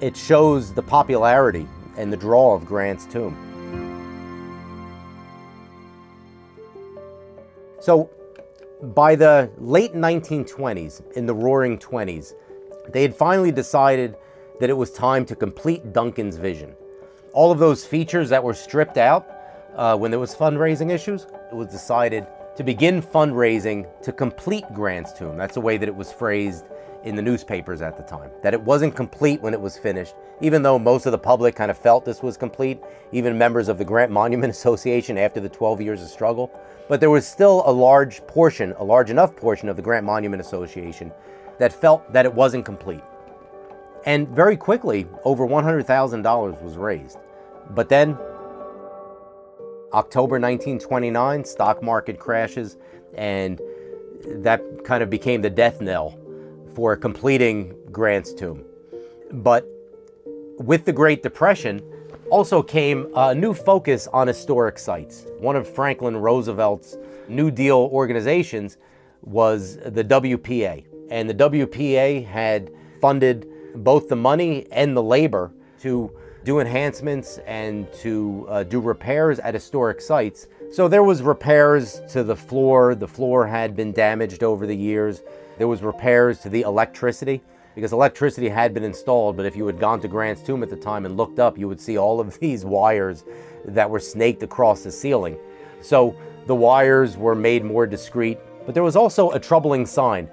it 0.00 0.16
shows 0.16 0.72
the 0.74 0.82
popularity 0.82 1.68
and 1.96 2.12
the 2.12 2.16
draw 2.16 2.54
of 2.54 2.66
Grant's 2.66 3.06
tomb. 3.06 3.36
So, 7.80 8.10
by 8.94 9.14
the 9.14 9.50
late 9.58 9.94
1920s, 9.94 11.12
in 11.16 11.26
the 11.26 11.34
roaring 11.34 11.78
20s, 11.78 12.32
they 12.90 13.02
had 13.02 13.14
finally 13.14 13.52
decided 13.52 14.16
that 14.60 14.70
it 14.70 14.74
was 14.74 14.90
time 14.90 15.24
to 15.26 15.36
complete 15.36 15.92
Duncan's 15.92 16.36
vision. 16.36 16.74
All 17.32 17.52
of 17.52 17.58
those 17.58 17.84
features 17.84 18.28
that 18.30 18.42
were 18.42 18.54
stripped 18.54 18.96
out 18.96 19.33
uh, 19.76 19.96
when 19.96 20.10
there 20.10 20.20
was 20.20 20.34
fundraising 20.34 20.90
issues, 20.90 21.26
it 21.50 21.54
was 21.54 21.68
decided 21.68 22.26
to 22.56 22.62
begin 22.62 23.02
fundraising 23.02 23.86
to 24.02 24.12
complete 24.12 24.64
Grant's 24.72 25.12
tomb. 25.12 25.36
That's 25.36 25.54
the 25.54 25.60
way 25.60 25.76
that 25.76 25.88
it 25.88 25.94
was 25.94 26.12
phrased 26.12 26.64
in 27.02 27.16
the 27.16 27.22
newspapers 27.22 27.82
at 27.82 27.96
the 27.96 28.02
time. 28.02 28.30
That 28.42 28.54
it 28.54 28.60
wasn't 28.62 28.96
complete 28.96 29.42
when 29.42 29.52
it 29.52 29.60
was 29.60 29.76
finished, 29.76 30.14
even 30.40 30.62
though 30.62 30.78
most 30.78 31.06
of 31.06 31.12
the 31.12 31.18
public 31.18 31.54
kind 31.54 31.70
of 31.70 31.76
felt 31.76 32.04
this 32.04 32.22
was 32.22 32.36
complete, 32.36 32.80
even 33.12 33.36
members 33.36 33.68
of 33.68 33.78
the 33.78 33.84
Grant 33.84 34.10
Monument 34.10 34.50
Association 34.56 35.18
after 35.18 35.40
the 35.40 35.48
12 35.48 35.80
years 35.80 36.02
of 36.02 36.08
struggle. 36.08 36.50
But 36.88 37.00
there 37.00 37.10
was 37.10 37.26
still 37.26 37.62
a 37.66 37.72
large 37.72 38.26
portion, 38.26 38.74
a 38.78 38.84
large 38.84 39.10
enough 39.10 39.34
portion 39.36 39.68
of 39.68 39.76
the 39.76 39.82
Grant 39.82 40.06
Monument 40.06 40.40
Association 40.40 41.12
that 41.58 41.72
felt 41.72 42.12
that 42.12 42.24
it 42.24 42.34
wasn't 42.34 42.64
complete. 42.64 43.02
And 44.06 44.28
very 44.28 44.56
quickly, 44.56 45.06
over 45.24 45.46
$100,000 45.46 46.62
was 46.62 46.76
raised. 46.76 47.18
But 47.70 47.88
then, 47.88 48.18
October 49.94 50.40
1929, 50.40 51.44
stock 51.44 51.80
market 51.80 52.18
crashes, 52.18 52.76
and 53.14 53.60
that 54.26 54.60
kind 54.84 55.04
of 55.04 55.08
became 55.08 55.40
the 55.40 55.50
death 55.50 55.80
knell 55.80 56.18
for 56.74 56.96
completing 56.96 57.74
Grant's 57.92 58.34
tomb. 58.34 58.64
But 59.30 59.64
with 60.58 60.84
the 60.84 60.92
Great 60.92 61.22
Depression, 61.22 61.80
also 62.28 62.60
came 62.60 63.08
a 63.14 63.34
new 63.34 63.54
focus 63.54 64.08
on 64.12 64.26
historic 64.26 64.78
sites. 64.78 65.26
One 65.38 65.54
of 65.54 65.68
Franklin 65.68 66.16
Roosevelt's 66.16 66.96
New 67.28 67.52
Deal 67.52 67.88
organizations 67.92 68.76
was 69.22 69.76
the 69.76 70.02
WPA. 70.02 70.84
And 71.10 71.30
the 71.30 71.34
WPA 71.34 72.26
had 72.26 72.72
funded 73.00 73.46
both 73.76 74.08
the 74.08 74.16
money 74.16 74.66
and 74.72 74.96
the 74.96 75.02
labor 75.02 75.52
to 75.82 76.10
do 76.44 76.60
enhancements 76.60 77.38
and 77.46 77.90
to 77.94 78.46
uh, 78.48 78.62
do 78.62 78.78
repairs 78.78 79.38
at 79.38 79.54
historic 79.54 80.00
sites. 80.00 80.46
So 80.70 80.88
there 80.88 81.02
was 81.02 81.22
repairs 81.22 82.02
to 82.10 82.22
the 82.22 82.36
floor. 82.36 82.94
The 82.94 83.08
floor 83.08 83.46
had 83.46 83.74
been 83.74 83.92
damaged 83.92 84.42
over 84.42 84.66
the 84.66 84.76
years. 84.76 85.22
There 85.56 85.68
was 85.68 85.82
repairs 85.82 86.40
to 86.40 86.50
the 86.50 86.62
electricity 86.62 87.40
because 87.74 87.92
electricity 87.92 88.48
had 88.48 88.74
been 88.74 88.84
installed, 88.84 89.36
but 89.36 89.46
if 89.46 89.56
you 89.56 89.66
had 89.66 89.80
gone 89.80 90.00
to 90.00 90.08
Grant's 90.08 90.42
tomb 90.42 90.62
at 90.62 90.70
the 90.70 90.76
time 90.76 91.06
and 91.06 91.16
looked 91.16 91.38
up, 91.38 91.58
you 91.58 91.66
would 91.66 91.80
see 91.80 91.96
all 91.96 92.20
of 92.20 92.38
these 92.40 92.64
wires 92.64 93.24
that 93.64 93.88
were 93.88 94.00
snaked 94.00 94.42
across 94.42 94.84
the 94.84 94.92
ceiling. 94.92 95.36
So 95.80 96.14
the 96.46 96.54
wires 96.54 97.16
were 97.16 97.34
made 97.34 97.64
more 97.64 97.86
discreet, 97.86 98.38
but 98.66 98.74
there 98.74 98.82
was 98.82 98.96
also 98.96 99.30
a 99.30 99.40
troubling 99.40 99.86
sign. 99.86 100.28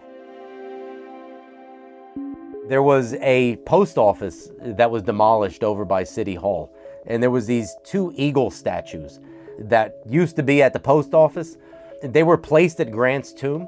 There 2.68 2.84
was 2.84 3.16
a 3.16 3.56
post 3.66 3.98
office 3.98 4.52
that 4.60 4.92
was 4.92 5.02
demolished 5.02 5.64
over 5.64 5.84
by 5.84 6.04
City 6.04 6.36
Hall, 6.36 6.72
and 7.08 7.22
there 7.22 7.32
was 7.32 7.48
these 7.48 7.76
two 7.84 8.14
eagle 8.16 8.52
statues 8.52 9.20
that 9.58 9.96
used 10.08 10.36
to 10.36 10.44
be 10.44 10.62
at 10.62 10.72
the 10.72 10.80
post 10.80 11.16
office. 11.16 11.58
They 12.04 12.22
were 12.22 12.38
placed 12.38 12.80
at 12.80 12.92
Grant's 12.92 13.34
tomb, 13.34 13.68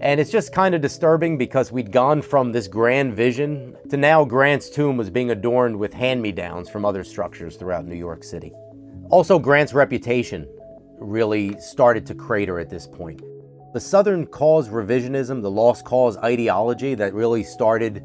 and 0.00 0.20
it's 0.20 0.30
just 0.30 0.52
kind 0.52 0.74
of 0.74 0.82
disturbing 0.82 1.38
because 1.38 1.72
we'd 1.72 1.90
gone 1.90 2.20
from 2.20 2.52
this 2.52 2.68
grand 2.68 3.14
vision 3.14 3.74
to 3.88 3.96
now 3.96 4.22
Grant's 4.22 4.68
tomb 4.68 4.98
was 4.98 5.08
being 5.08 5.30
adorned 5.30 5.78
with 5.78 5.94
hand 5.94 6.20
me 6.20 6.30
downs 6.30 6.68
from 6.68 6.84
other 6.84 7.04
structures 7.04 7.56
throughout 7.56 7.86
New 7.86 7.96
York 7.96 8.22
City. 8.22 8.52
Also, 9.08 9.38
Grant's 9.38 9.72
reputation 9.72 10.46
really 10.98 11.58
started 11.58 12.04
to 12.04 12.14
crater 12.14 12.58
at 12.58 12.68
this 12.68 12.86
point. 12.86 13.22
The 13.72 13.80
Southern 13.80 14.26
cause 14.26 14.68
revisionism, 14.68 15.40
the 15.40 15.50
lost 15.50 15.86
cause 15.86 16.18
ideology 16.18 16.94
that 16.94 17.14
really 17.14 17.42
started 17.42 18.04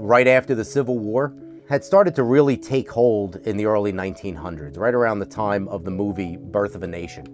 right 0.00 0.26
after 0.26 0.54
the 0.54 0.64
Civil 0.64 0.98
War, 0.98 1.34
had 1.68 1.84
started 1.84 2.14
to 2.16 2.24
really 2.24 2.56
take 2.56 2.90
hold 2.90 3.36
in 3.46 3.56
the 3.56 3.66
early 3.66 3.92
1900s, 3.92 4.76
right 4.76 4.94
around 4.94 5.18
the 5.18 5.26
time 5.26 5.68
of 5.68 5.84
the 5.84 5.90
movie 5.90 6.36
Birth 6.36 6.74
of 6.74 6.82
a 6.82 6.86
Nation. 6.86 7.26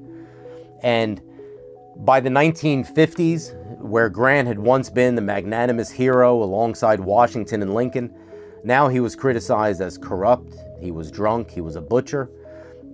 And 0.83 1.23
by 1.97 2.21
the 2.21 2.29
1950s, 2.29 3.81
where 3.81 4.11
Grant 4.11 4.49
had 4.49 4.59
once 4.59 4.91
been 4.91 5.15
the 5.15 5.23
magnanimous 5.23 5.91
hero 5.91 6.43
alongside 6.43 7.01
Washington 7.01 7.63
and 7.63 7.73
Lincoln, 7.73 8.13
now 8.65 8.89
he 8.89 9.01
was 9.01 9.15
criticized 9.17 9.81
as 9.81 9.97
corrupt, 9.97 10.55
he 10.81 10.91
was 10.91 11.11
drunk, 11.11 11.51
he 11.51 11.61
was 11.61 11.77
a 11.77 11.81
butcher. 11.81 12.29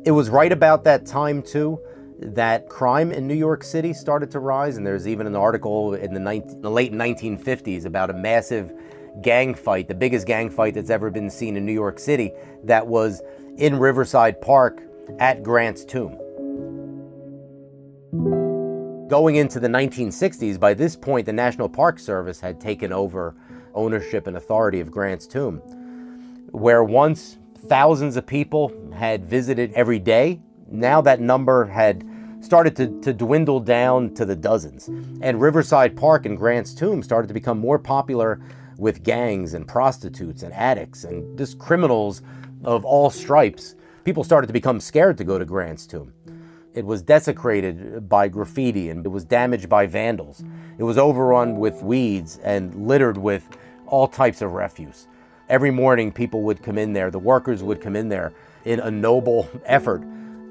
It 0.05 0.13
was 0.13 0.29
right 0.29 0.53
about 0.53 0.85
that 0.85 1.07
time, 1.07 1.43
too, 1.43 1.81
that 2.19 2.69
crime 2.69 3.11
in 3.11 3.27
New 3.27 3.35
York 3.35 3.65
City 3.65 3.95
started 3.95 4.31
to 4.33 4.39
rise, 4.39 4.77
and 4.77 4.87
there's 4.87 5.09
even 5.09 5.27
an 5.27 5.35
article 5.35 5.95
in 5.95 6.13
the, 6.13 6.21
19, 6.21 6.61
the 6.61 6.71
late 6.71 6.93
1950s 6.93 7.85
about 7.87 8.11
a 8.11 8.15
massive 8.15 8.71
gang 9.21 9.55
fight, 9.55 9.89
the 9.89 9.95
biggest 9.95 10.27
gang 10.27 10.49
fight 10.49 10.75
that's 10.75 10.91
ever 10.91 11.11
been 11.11 11.29
seen 11.29 11.57
in 11.57 11.67
New 11.67 11.73
York 11.73 11.99
City, 11.99 12.33
that 12.65 12.87
was 12.87 13.21
in 13.59 13.79
Riverside 13.79 14.41
Park 14.41 14.83
at 15.19 15.43
Grant's 15.43 15.85
tomb 15.85 16.19
going 19.13 19.37
into 19.37 19.61
the 19.61 19.69
1960s, 19.69 20.59
by 20.59 20.73
this 20.73 20.97
point, 20.97 21.27
the 21.27 21.33
National 21.35 21.69
Park 21.69 21.99
Service 21.99 22.41
had 22.41 22.59
taken 22.59 22.95
over 22.95 23.35
ownership 23.75 24.27
and 24.27 24.39
authority 24.39 24.81
of 24.81 24.91
Grant's 24.91 25.27
tomb, 25.27 25.59
where 26.51 26.83
once 26.83 27.37
thousands 27.67 28.17
of 28.17 28.27
people 28.27 28.73
had 28.95 29.27
visited 29.27 29.71
every 29.75 29.99
day, 29.99 30.41
now 30.67 31.03
that 31.03 31.21
number 31.21 31.67
had 31.67 32.09
started 32.41 32.75
to, 32.77 33.01
to 33.03 33.13
dwindle 33.13 33.61
down 33.61 34.15
to 34.15 34.25
the 34.25 34.35
dozens. 34.35 34.89
And 35.21 35.43
Riverside 35.43 35.95
Park 35.95 36.25
and 36.25 36.35
Grant's 36.35 36.73
tomb 36.73 37.03
started 37.03 37.29
to 37.29 37.35
become 37.35 37.59
more 37.59 37.79
popular 37.79 38.41
with 38.83 39.05
gangs 39.05 39.55
and 39.55 39.67
prostitutes 39.69 40.43
and 40.43 40.53
addicts 40.53 41.05
and 41.05 41.39
just 41.39 41.57
criminals 41.61 42.21
of 42.65 42.85
all 42.85 43.11
stripes. 43.11 43.77
People 44.03 44.25
started 44.25 44.49
to 44.49 44.53
become 44.53 44.81
scared 44.81 45.17
to 45.19 45.25
go 45.25 45.39
to 45.39 45.45
Grant's 45.45 45.87
tomb. 45.87 46.13
It 46.75 46.85
was 46.85 47.01
desecrated 47.01 48.09
by 48.09 48.27
graffiti 48.27 48.91
and 48.91 49.07
it 49.07 49.09
was 49.09 49.25
damaged 49.25 49.69
by 49.69 49.87
vandals. 49.87 50.43
It 50.79 50.83
was 50.83 50.99
overrun 50.99 51.59
with 51.59 51.81
weeds 51.83 52.39
and 52.43 52.75
littered 52.75 53.17
with 53.17 53.47
all 53.87 54.09
types 54.09 54.43
of 54.43 54.53
refuse. 54.53 55.07
Every 55.49 55.71
morning, 55.71 56.11
people 56.11 56.43
would 56.43 56.61
come 56.61 56.77
in 56.77 56.93
there, 56.93 57.13
the 57.13 57.21
workers 57.21 57.63
would 57.63 57.81
come 57.81 57.95
in 57.95 58.09
there 58.09 58.33
in 58.65 58.81
a 58.81 58.91
noble 58.91 59.49
effort 59.65 60.03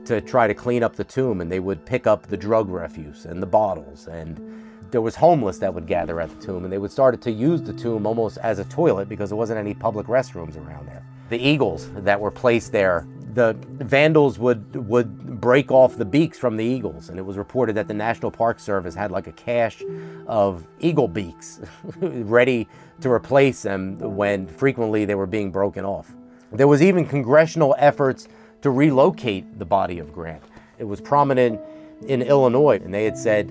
to 0.05 0.21
try 0.21 0.47
to 0.47 0.53
clean 0.53 0.83
up 0.83 0.95
the 0.95 1.03
tomb, 1.03 1.41
and 1.41 1.51
they 1.51 1.59
would 1.59 1.85
pick 1.85 2.07
up 2.07 2.27
the 2.27 2.37
drug 2.37 2.69
refuse 2.69 3.25
and 3.25 3.41
the 3.41 3.47
bottles. 3.47 4.07
And 4.07 4.70
there 4.91 5.01
was 5.01 5.15
homeless 5.15 5.57
that 5.59 5.73
would 5.73 5.87
gather 5.87 6.19
at 6.19 6.29
the 6.29 6.45
tomb, 6.45 6.63
and 6.63 6.71
they 6.71 6.77
would 6.77 6.91
start 6.91 7.19
to 7.21 7.31
use 7.31 7.61
the 7.61 7.73
tomb 7.73 8.05
almost 8.05 8.37
as 8.39 8.59
a 8.59 8.65
toilet 8.65 9.09
because 9.09 9.29
there 9.29 9.37
wasn't 9.37 9.57
any 9.57 9.73
public 9.73 10.07
restrooms 10.07 10.57
around 10.57 10.87
there. 10.87 11.03
The 11.29 11.39
eagles 11.39 11.89
that 11.93 12.19
were 12.19 12.31
placed 12.31 12.71
there 12.71 13.07
the 13.33 13.55
vandals 13.69 14.37
would 14.39 14.75
would 14.75 15.39
break 15.39 15.71
off 15.71 15.95
the 15.95 16.05
beaks 16.05 16.37
from 16.37 16.57
the 16.57 16.65
eagles 16.65 17.09
and 17.09 17.17
it 17.17 17.21
was 17.21 17.37
reported 17.37 17.75
that 17.75 17.87
the 17.87 17.93
national 17.93 18.29
park 18.29 18.59
service 18.59 18.93
had 18.93 19.11
like 19.11 19.27
a 19.27 19.31
cache 19.31 19.83
of 20.27 20.67
eagle 20.79 21.07
beaks 21.07 21.61
ready 22.01 22.67
to 22.99 23.09
replace 23.09 23.61
them 23.61 23.97
when 23.99 24.47
frequently 24.47 25.05
they 25.05 25.15
were 25.15 25.27
being 25.27 25.51
broken 25.51 25.85
off 25.85 26.13
there 26.51 26.67
was 26.67 26.81
even 26.81 27.05
congressional 27.05 27.73
efforts 27.77 28.27
to 28.61 28.69
relocate 28.69 29.57
the 29.59 29.65
body 29.65 29.97
of 29.99 30.13
grant 30.13 30.43
it 30.77 30.83
was 30.83 30.99
prominent 30.99 31.59
in 32.07 32.21
illinois 32.21 32.79
and 32.83 32.93
they 32.93 33.05
had 33.05 33.17
said 33.17 33.49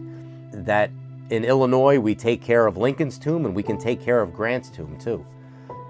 that 0.52 0.90
in 1.30 1.44
illinois 1.44 1.98
we 1.98 2.14
take 2.14 2.42
care 2.42 2.66
of 2.66 2.76
lincoln's 2.76 3.18
tomb 3.18 3.44
and 3.44 3.54
we 3.54 3.62
can 3.62 3.78
take 3.78 4.00
care 4.00 4.20
of 4.20 4.32
grant's 4.32 4.70
tomb 4.70 4.98
too 4.98 5.24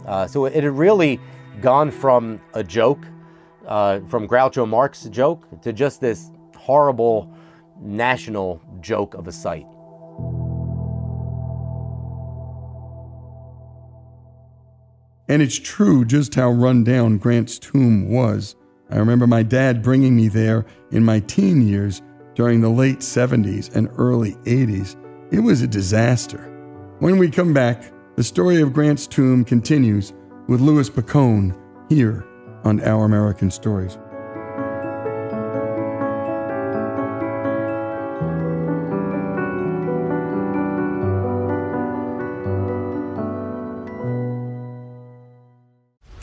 uh, 0.06 0.26
so 0.26 0.44
it 0.44 0.54
had 0.54 0.64
really 0.64 1.20
gone 1.60 1.90
from 1.90 2.40
a 2.54 2.64
joke 2.64 3.04
uh, 3.66 4.00
from 4.08 4.26
Groucho 4.26 4.68
Marx's 4.68 5.10
joke 5.10 5.46
to 5.62 5.72
just 5.72 6.00
this 6.00 6.30
horrible 6.56 7.32
national 7.80 8.60
joke 8.80 9.14
of 9.14 9.28
a 9.28 9.32
site. 9.32 9.66
And 15.28 15.40
it's 15.40 15.58
true 15.58 16.04
just 16.04 16.34
how 16.34 16.50
run 16.50 16.82
down 16.82 17.18
Grant's 17.18 17.58
tomb 17.58 18.10
was 18.10 18.56
I 18.90 18.96
remember 18.96 19.28
my 19.28 19.44
dad 19.44 19.82
bringing 19.82 20.16
me 20.16 20.26
there 20.26 20.66
in 20.90 21.04
my 21.04 21.20
teen 21.20 21.66
years 21.66 22.02
during 22.34 22.60
the 22.60 22.68
late 22.68 22.98
70s 22.98 23.74
and 23.76 23.88
early 23.96 24.32
80s. 24.44 24.96
It 25.30 25.38
was 25.38 25.62
a 25.62 25.68
disaster. 25.68 26.38
When 26.98 27.16
we 27.16 27.30
come 27.30 27.54
back, 27.54 27.92
the 28.16 28.24
story 28.24 28.60
of 28.60 28.72
Grant's 28.72 29.06
tomb 29.06 29.44
continues 29.44 30.12
with 30.48 30.60
Louis 30.60 30.90
Picone 30.90 31.56
here 31.88 32.26
on 32.64 32.80
Our 32.82 33.04
American 33.04 33.48
Stories. 33.48 33.96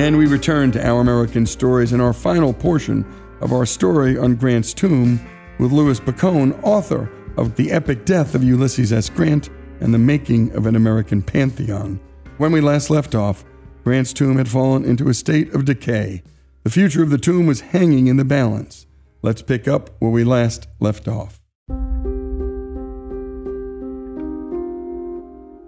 And 0.00 0.16
we 0.16 0.26
return 0.26 0.72
to 0.72 0.82
Our 0.82 1.02
American 1.02 1.44
Stories 1.44 1.92
in 1.92 2.00
our 2.00 2.14
final 2.14 2.54
portion 2.54 3.04
of 3.42 3.52
our 3.52 3.66
story 3.66 4.16
on 4.16 4.34
Grant's 4.34 4.72
tomb 4.72 5.20
with 5.58 5.72
Louis 5.72 6.00
Picone, 6.00 6.58
author 6.62 7.12
of 7.36 7.54
The 7.54 7.70
Epic 7.70 8.06
Death 8.06 8.34
of 8.34 8.42
Ulysses 8.42 8.94
S. 8.94 9.10
Grant 9.10 9.50
and 9.80 9.92
the 9.92 9.98
Making 9.98 10.56
of 10.56 10.64
an 10.64 10.74
American 10.74 11.20
Pantheon. 11.20 12.00
When 12.38 12.50
we 12.50 12.62
last 12.62 12.88
left 12.88 13.14
off, 13.14 13.44
Grant's 13.84 14.14
tomb 14.14 14.38
had 14.38 14.48
fallen 14.48 14.86
into 14.86 15.10
a 15.10 15.14
state 15.14 15.54
of 15.54 15.66
decay. 15.66 16.22
The 16.62 16.70
future 16.70 17.02
of 17.02 17.10
the 17.10 17.18
tomb 17.18 17.46
was 17.46 17.60
hanging 17.60 18.06
in 18.06 18.16
the 18.16 18.24
balance. 18.24 18.86
Let's 19.20 19.42
pick 19.42 19.68
up 19.68 19.90
where 19.98 20.10
we 20.10 20.24
last 20.24 20.66
left 20.80 21.08
off. 21.08 21.39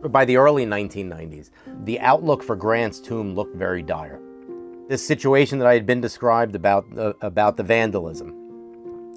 By 0.09 0.25
the 0.25 0.37
early 0.37 0.67
1990s, 0.67 1.51
the 1.85 2.01
outlook 2.01 2.43
for 2.43 2.57
Grant's 2.57 2.99
tomb 2.99 3.35
looked 3.35 3.55
very 3.55 3.83
dire. 3.83 4.21
This 4.89 5.07
situation 5.07 5.59
that 5.61 5.69
I 5.69 5.75
had 5.75 5.87
been 5.87 6.01
described 6.01 6.57
about, 6.57 6.87
uh, 6.99 7.13
about 7.21 7.57
the 7.57 7.63
vandalism 7.63 8.31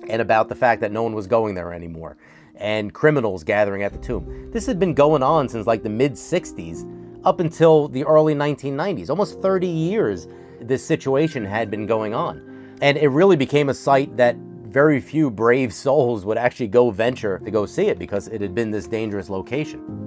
and 0.08 0.22
about 0.22 0.48
the 0.48 0.56
fact 0.56 0.82
that 0.82 0.92
no 0.92 1.02
one 1.02 1.16
was 1.16 1.26
going 1.26 1.56
there 1.56 1.74
anymore 1.74 2.18
and 2.58 2.94
criminals 2.94 3.44
gathering 3.44 3.84
at 3.84 3.92
the 3.92 4.00
tomb. 4.00 4.52
This 4.52 4.66
had 4.66 4.80
been 4.80 4.94
going 4.94 5.24
on 5.24 5.50
since 5.50 5.68
like 5.68 5.84
the 5.84 5.90
mid 5.90 6.14
60s 6.14 6.88
up 7.26 7.40
until 7.40 7.88
the 7.88 8.04
early 8.06 8.36
1990s. 8.36 9.10
Almost 9.10 9.42
30 9.42 9.68
years 9.68 10.28
this 10.62 10.86
situation 10.86 11.44
had 11.44 11.70
been 11.70 11.86
going 11.86 12.14
on. 12.14 12.78
And 12.82 12.98
it 12.98 13.10
really 13.10 13.36
became 13.36 13.70
a 13.70 13.74
site 13.74 14.16
that 14.18 14.36
very 14.36 15.00
few 15.00 15.32
brave 15.32 15.74
souls 15.74 16.26
would 16.26 16.38
actually 16.38 16.68
go 16.68 16.92
venture 16.92 17.40
to 17.40 17.52
go 17.52 17.66
see 17.66 17.88
it 17.88 17.98
because 17.98 18.28
it 18.28 18.42
had 18.42 18.54
been 18.54 18.72
this 18.72 18.88
dangerous 18.88 19.30
location. 19.30 20.06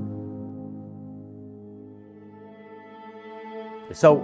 So, 3.92 4.22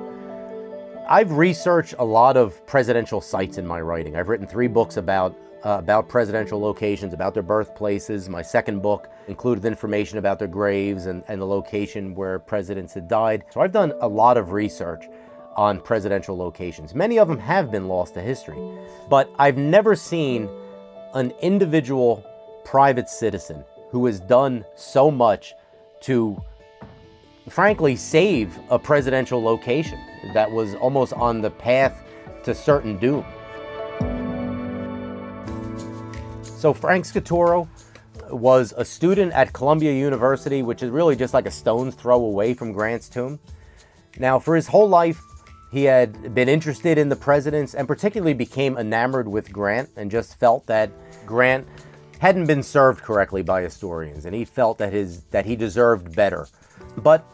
I've 1.07 1.33
researched 1.33 1.95
a 1.99 2.05
lot 2.05 2.37
of 2.37 2.65
presidential 2.67 3.21
sites 3.21 3.59
in 3.59 3.67
my 3.67 3.81
writing. 3.81 4.17
I've 4.17 4.29
written 4.29 4.47
three 4.47 4.69
books 4.69 4.97
about 4.97 5.37
uh, 5.65 5.79
about 5.79 6.09
presidential 6.09 6.61
locations, 6.61 7.15
about 7.15 7.33
their 7.33 7.43
birthplaces. 7.43 8.29
My 8.29 8.43
second 8.43 8.83
book 8.83 9.09
included 9.29 9.65
information 9.65 10.19
about 10.19 10.39
their 10.39 10.49
graves 10.49 11.07
and, 11.07 11.25
and 11.29 11.41
the 11.41 11.47
location 11.47 12.15
where 12.15 12.39
presidents 12.39 12.93
had 12.93 13.09
died. 13.09 13.45
So 13.51 13.61
I've 13.61 13.73
done 13.73 13.95
a 14.01 14.09
lot 14.09 14.37
of 14.37 14.53
research 14.53 15.07
on 15.57 15.81
presidential 15.81 16.37
locations. 16.37 16.95
Many 16.95 17.19
of 17.19 17.29
them 17.29 17.39
have 17.39 17.71
been 17.71 17.89
lost 17.89 18.15
to 18.15 18.21
history, 18.21 18.59
but 19.09 19.31
I've 19.39 19.57
never 19.57 19.97
seen 19.97 20.49
an 21.15 21.33
individual 21.41 22.25
private 22.65 23.09
citizen 23.09 23.65
who 23.91 24.05
has 24.07 24.21
done 24.21 24.65
so 24.75 25.11
much 25.11 25.55
to 26.01 26.43
frankly, 27.49 27.97
save 27.97 28.59
a 28.71 28.79
presidential 28.79 29.43
location 29.43 30.01
that 30.33 30.51
was 30.51 30.75
almost 30.77 31.13
on 31.13 31.41
the 31.41 31.51
path 31.51 32.03
to 32.45 32.55
certain 32.55 32.99
doom. 32.99 33.25
So, 36.43 36.73
Frank 36.73 37.05
Scaturro 37.05 37.69
was 38.31 38.73
a 38.77 38.85
student 38.85 39.33
at 39.33 39.53
Columbia 39.53 39.93
University, 39.93 40.63
which 40.63 40.83
is 40.83 40.91
really 40.91 41.17
just 41.17 41.35
like 41.35 41.47
a 41.47 41.51
stone's 41.51 41.95
throw 41.95 42.17
away 42.17 42.55
from 42.55 42.73
Grant's 42.73 43.09
tomb. 43.09 43.39
Now, 44.19 44.39
for 44.39 44.57
his 44.57 44.67
whole 44.67 44.89
life, 44.89 45.21
he 45.71 45.85
had 45.85 46.35
been 46.35 46.49
interested 46.49 46.99
in 46.99 47.09
the 47.09 47.17
presidents 47.17 47.75
and 47.75 47.89
particularly 47.89 48.33
became 48.33 48.79
enamored 48.79 49.27
with 49.27 49.53
Grant 49.53 49.91
and 49.97 50.11
just 50.11 50.39
felt 50.39 50.67
that 50.67 50.91
Grant 51.27 51.67
hadn't 52.21 52.47
been 52.47 52.63
served 52.63 53.03
correctly 53.03 53.43
by 53.43 53.61
historians 53.61 54.25
and 54.25 54.35
he 54.35 54.45
felt 54.45 54.79
that 54.79 54.93
his 54.93 55.25
that 55.25 55.45
he 55.45 55.57
deserved 55.57 56.15
better. 56.15 56.47
But 56.97 57.25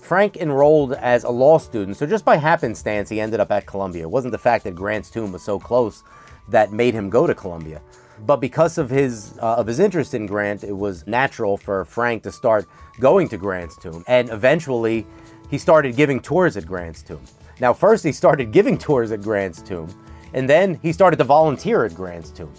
Frank 0.00 0.36
enrolled 0.36 0.92
as 0.94 1.24
a 1.24 1.30
law 1.30 1.58
student, 1.58 1.96
so 1.96 2.06
just 2.06 2.24
by 2.24 2.36
happenstance, 2.36 3.08
he 3.08 3.20
ended 3.20 3.40
up 3.40 3.50
at 3.50 3.66
Columbia. 3.66 4.02
It 4.02 4.10
wasn't 4.10 4.32
the 4.32 4.38
fact 4.38 4.64
that 4.64 4.74
Grant's 4.74 5.10
tomb 5.10 5.32
was 5.32 5.42
so 5.42 5.58
close 5.58 6.04
that 6.48 6.72
made 6.72 6.94
him 6.94 7.08
go 7.08 7.26
to 7.26 7.34
Columbia. 7.34 7.80
But 8.26 8.36
because 8.36 8.78
of 8.78 8.90
his 8.90 9.38
uh, 9.38 9.54
of 9.54 9.66
his 9.66 9.78
interest 9.78 10.12
in 10.12 10.26
Grant, 10.26 10.64
it 10.64 10.76
was 10.76 11.06
natural 11.06 11.56
for 11.56 11.84
Frank 11.84 12.22
to 12.24 12.32
start 12.32 12.66
going 13.00 13.28
to 13.28 13.38
Grant's 13.38 13.76
tomb, 13.76 14.04
and 14.08 14.28
eventually, 14.30 15.06
he 15.50 15.56
started 15.56 15.96
giving 15.96 16.20
tours 16.20 16.56
at 16.56 16.66
Grant's 16.66 17.02
tomb. 17.02 17.22
Now, 17.60 17.72
first 17.72 18.04
he 18.04 18.12
started 18.12 18.52
giving 18.52 18.76
tours 18.76 19.12
at 19.12 19.22
Grant's 19.22 19.62
tomb, 19.62 19.88
and 20.34 20.48
then 20.48 20.78
he 20.82 20.92
started 20.92 21.16
to 21.16 21.24
volunteer 21.24 21.84
at 21.84 21.94
Grant's 21.94 22.30
tomb. 22.30 22.52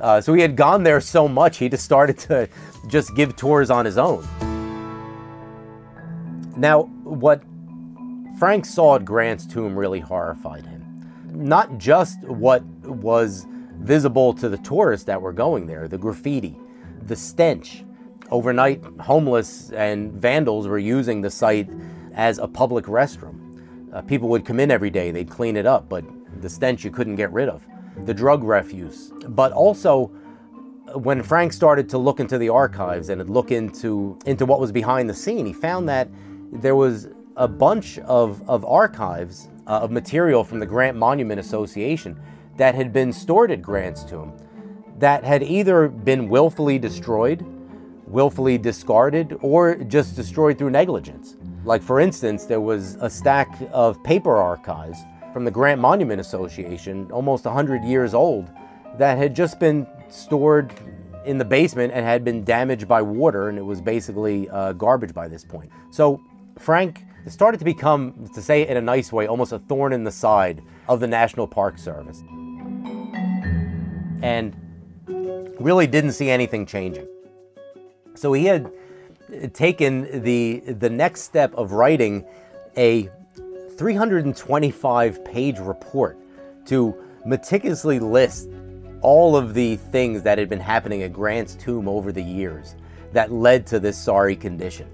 Uh, 0.00 0.20
so 0.20 0.32
he 0.34 0.40
had 0.40 0.56
gone 0.56 0.82
there 0.82 1.00
so 1.00 1.28
much, 1.28 1.58
he 1.58 1.68
just 1.68 1.84
started 1.84 2.18
to 2.18 2.48
just 2.88 3.14
give 3.14 3.36
tours 3.36 3.70
on 3.70 3.84
his 3.84 3.98
own. 3.98 4.26
Now, 6.56 6.82
what 7.04 7.42
Frank 8.38 8.64
saw 8.64 8.96
at 8.96 9.04
Grant's 9.04 9.46
tomb 9.46 9.78
really 9.78 10.00
horrified 10.00 10.66
him. 10.66 10.82
Not 11.32 11.78
just 11.78 12.20
what 12.24 12.62
was 12.84 13.46
visible 13.78 14.32
to 14.34 14.48
the 14.48 14.58
tourists 14.58 15.06
that 15.06 15.20
were 15.20 15.32
going 15.32 15.66
there, 15.66 15.88
the 15.88 15.98
graffiti, 15.98 16.56
the 17.06 17.16
stench. 17.16 17.84
Overnight, 18.30 18.82
homeless 19.00 19.70
and 19.72 20.12
vandals 20.12 20.66
were 20.66 20.78
using 20.78 21.20
the 21.20 21.30
site 21.30 21.68
as 22.14 22.38
a 22.38 22.48
public 22.48 22.86
restroom. 22.86 23.38
Uh, 23.92 24.00
people 24.02 24.28
would 24.28 24.44
come 24.44 24.58
in 24.58 24.70
every 24.70 24.90
day, 24.90 25.10
they'd 25.10 25.30
clean 25.30 25.56
it 25.56 25.66
up, 25.66 25.88
but 25.88 26.04
the 26.40 26.48
stench 26.48 26.84
you 26.84 26.90
couldn't 26.90 27.16
get 27.16 27.32
rid 27.32 27.48
of. 27.48 27.66
The 28.06 28.14
drug 28.14 28.42
refuse. 28.42 29.12
But 29.28 29.52
also, 29.52 30.06
when 30.94 31.22
Frank 31.22 31.52
started 31.52 31.88
to 31.90 31.98
look 31.98 32.20
into 32.20 32.38
the 32.38 32.48
archives 32.48 33.10
and 33.10 33.28
look 33.28 33.50
into, 33.50 34.18
into 34.24 34.46
what 34.46 34.60
was 34.60 34.72
behind 34.72 35.10
the 35.10 35.14
scene, 35.14 35.44
he 35.44 35.52
found 35.52 35.88
that 35.88 36.08
there 36.52 36.76
was 36.76 37.08
a 37.36 37.48
bunch 37.48 37.98
of, 38.00 38.46
of 38.48 38.64
archives 38.64 39.48
uh, 39.66 39.80
of 39.80 39.90
material 39.90 40.44
from 40.44 40.60
the 40.60 40.66
Grant 40.66 40.96
Monument 40.96 41.40
Association 41.40 42.20
that 42.58 42.74
had 42.74 42.92
been 42.92 43.12
stored 43.12 43.50
at 43.50 43.62
Grant's 43.62 44.04
tomb 44.04 44.32
that 44.98 45.24
had 45.24 45.42
either 45.42 45.88
been 45.88 46.28
willfully 46.28 46.78
destroyed, 46.78 47.44
willfully 48.06 48.56
discarded, 48.56 49.36
or 49.40 49.74
just 49.74 50.14
destroyed 50.14 50.56
through 50.56 50.70
negligence. 50.70 51.36
Like, 51.64 51.82
for 51.82 51.98
instance, 51.98 52.44
there 52.44 52.60
was 52.60 52.96
a 53.00 53.10
stack 53.10 53.48
of 53.72 54.00
paper 54.04 54.36
archives 54.36 54.98
from 55.32 55.44
the 55.44 55.50
Grant 55.50 55.80
Monument 55.80 56.20
Association, 56.20 57.10
almost 57.10 57.46
100 57.46 57.82
years 57.82 58.14
old, 58.14 58.50
that 58.98 59.18
had 59.18 59.34
just 59.34 59.58
been 59.58 59.86
stored 60.08 60.72
in 61.24 61.38
the 61.38 61.44
basement 61.44 61.92
and 61.92 62.04
had 62.04 62.24
been 62.24 62.44
damaged 62.44 62.86
by 62.86 63.00
water, 63.00 63.48
and 63.48 63.58
it 63.58 63.62
was 63.62 63.80
basically 63.80 64.48
uh, 64.50 64.72
garbage 64.74 65.14
by 65.14 65.26
this 65.26 65.44
point. 65.44 65.70
So, 65.90 66.20
Frank 66.58 67.04
started 67.28 67.58
to 67.58 67.64
become, 67.64 68.28
to 68.34 68.42
say 68.42 68.62
it 68.62 68.70
in 68.70 68.76
a 68.76 68.82
nice 68.82 69.12
way, 69.12 69.26
almost 69.26 69.52
a 69.52 69.58
thorn 69.58 69.92
in 69.92 70.04
the 70.04 70.10
side 70.10 70.62
of 70.88 71.00
the 71.00 71.06
National 71.06 71.46
Park 71.46 71.78
Service. 71.78 72.22
And 74.22 74.56
really 75.58 75.86
didn't 75.86 76.12
see 76.12 76.30
anything 76.30 76.66
changing. 76.66 77.06
So 78.14 78.32
he 78.32 78.44
had 78.46 78.66
uh, 78.66 79.48
taken 79.52 80.22
the, 80.22 80.60
the 80.60 80.90
next 80.90 81.22
step 81.22 81.54
of 81.54 81.72
writing 81.72 82.24
a 82.76 83.08
325 83.76 85.24
page 85.24 85.58
report 85.58 86.18
to 86.66 86.94
meticulously 87.24 87.98
list 87.98 88.48
all 89.00 89.36
of 89.36 89.54
the 89.54 89.76
things 89.76 90.22
that 90.22 90.38
had 90.38 90.48
been 90.48 90.60
happening 90.60 91.02
at 91.02 91.12
Grant's 91.12 91.54
tomb 91.54 91.88
over 91.88 92.12
the 92.12 92.22
years 92.22 92.76
that 93.12 93.32
led 93.32 93.66
to 93.66 93.80
this 93.80 93.98
sorry 93.98 94.36
condition. 94.36 94.88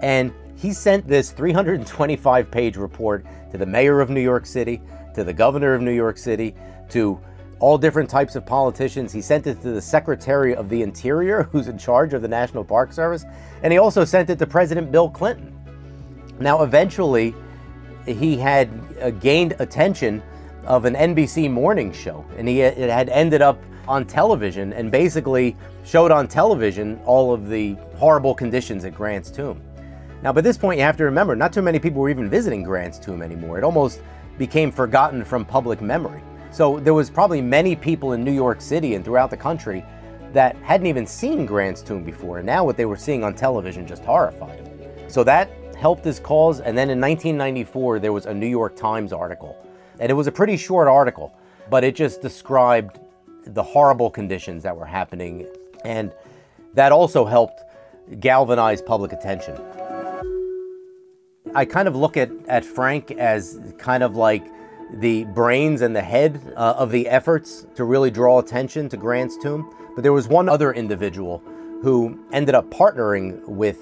And 0.00 0.32
he 0.58 0.72
sent 0.72 1.06
this 1.06 1.30
325 1.30 2.50
page 2.50 2.76
report 2.76 3.24
to 3.52 3.58
the 3.58 3.66
mayor 3.66 4.00
of 4.00 4.10
New 4.10 4.20
York 4.20 4.44
City, 4.44 4.82
to 5.14 5.22
the 5.22 5.32
governor 5.32 5.72
of 5.72 5.82
New 5.82 5.92
York 5.92 6.18
City, 6.18 6.54
to 6.90 7.20
all 7.60 7.78
different 7.78 8.10
types 8.10 8.34
of 8.34 8.44
politicians. 8.44 9.12
He 9.12 9.20
sent 9.20 9.46
it 9.46 9.60
to 9.62 9.70
the 9.70 9.80
Secretary 9.80 10.56
of 10.56 10.68
the 10.68 10.82
Interior, 10.82 11.42
who's 11.52 11.68
in 11.68 11.78
charge 11.78 12.12
of 12.12 12.22
the 12.22 12.28
National 12.28 12.64
Park 12.64 12.92
Service, 12.92 13.24
and 13.62 13.72
he 13.72 13.78
also 13.78 14.04
sent 14.04 14.30
it 14.30 14.38
to 14.40 14.46
President 14.46 14.90
Bill 14.90 15.08
Clinton. 15.08 15.54
Now, 16.40 16.62
eventually, 16.64 17.34
he 18.04 18.36
had 18.36 18.68
uh, 19.00 19.10
gained 19.10 19.54
attention 19.60 20.22
of 20.64 20.86
an 20.86 20.94
NBC 20.94 21.50
morning 21.50 21.92
show, 21.92 22.24
and 22.36 22.48
he 22.48 22.62
it 22.62 22.90
had 22.90 23.08
ended 23.10 23.42
up 23.42 23.62
on 23.86 24.04
television 24.04 24.72
and 24.72 24.90
basically 24.90 25.56
showed 25.84 26.10
on 26.10 26.26
television 26.26 27.00
all 27.06 27.32
of 27.32 27.48
the 27.48 27.74
horrible 27.96 28.34
conditions 28.34 28.84
at 28.84 28.94
Grant's 28.94 29.30
tomb. 29.30 29.62
Now, 30.22 30.32
by 30.32 30.40
this 30.40 30.56
point, 30.56 30.78
you 30.78 30.84
have 30.84 30.96
to 30.96 31.04
remember, 31.04 31.36
not 31.36 31.52
too 31.52 31.62
many 31.62 31.78
people 31.78 32.00
were 32.00 32.10
even 32.10 32.28
visiting 32.28 32.62
Grant's 32.64 32.98
tomb 32.98 33.22
anymore. 33.22 33.56
It 33.58 33.64
almost 33.64 34.02
became 34.36 34.72
forgotten 34.72 35.24
from 35.24 35.44
public 35.44 35.80
memory. 35.80 36.22
So 36.50 36.80
there 36.80 36.94
was 36.94 37.08
probably 37.08 37.40
many 37.40 37.76
people 37.76 38.12
in 38.12 38.24
New 38.24 38.32
York 38.32 38.60
City 38.60 38.94
and 38.94 39.04
throughout 39.04 39.30
the 39.30 39.36
country 39.36 39.84
that 40.32 40.56
hadn't 40.56 40.86
even 40.86 41.06
seen 41.06 41.46
Grant's 41.46 41.82
tomb 41.82 42.02
before. 42.02 42.38
And 42.38 42.46
now 42.46 42.64
what 42.64 42.76
they 42.76 42.84
were 42.84 42.96
seeing 42.96 43.22
on 43.22 43.34
television 43.34 43.86
just 43.86 44.04
horrified 44.04 44.64
them. 44.64 44.78
So 45.08 45.22
that 45.24 45.50
helped 45.76 46.04
his 46.04 46.18
cause. 46.18 46.60
And 46.60 46.76
then 46.76 46.90
in 46.90 47.00
1994, 47.00 48.00
there 48.00 48.12
was 48.12 48.26
a 48.26 48.34
New 48.34 48.46
York 48.46 48.76
Times 48.76 49.12
article. 49.12 49.56
And 50.00 50.10
it 50.10 50.14
was 50.14 50.26
a 50.26 50.32
pretty 50.32 50.56
short 50.56 50.88
article, 50.88 51.32
but 51.70 51.84
it 51.84 51.94
just 51.94 52.22
described 52.22 52.98
the 53.44 53.62
horrible 53.62 54.10
conditions 54.10 54.62
that 54.64 54.76
were 54.76 54.86
happening. 54.86 55.46
And 55.84 56.12
that 56.74 56.92
also 56.92 57.24
helped 57.24 57.62
galvanize 58.20 58.82
public 58.82 59.12
attention. 59.12 59.56
I 61.54 61.64
kind 61.64 61.88
of 61.88 61.96
look 61.96 62.16
at, 62.16 62.30
at 62.48 62.64
Frank 62.64 63.10
as 63.12 63.58
kind 63.78 64.02
of 64.02 64.16
like 64.16 64.46
the 64.94 65.24
brains 65.24 65.82
and 65.82 65.94
the 65.94 66.02
head 66.02 66.40
uh, 66.56 66.74
of 66.78 66.90
the 66.90 67.08
efforts 67.08 67.66
to 67.74 67.84
really 67.84 68.10
draw 68.10 68.38
attention 68.38 68.88
to 68.88 68.96
Grant's 68.96 69.36
tomb. 69.36 69.72
But 69.94 70.02
there 70.02 70.12
was 70.12 70.28
one 70.28 70.48
other 70.48 70.72
individual 70.72 71.42
who 71.82 72.18
ended 72.32 72.54
up 72.54 72.70
partnering 72.70 73.44
with 73.44 73.78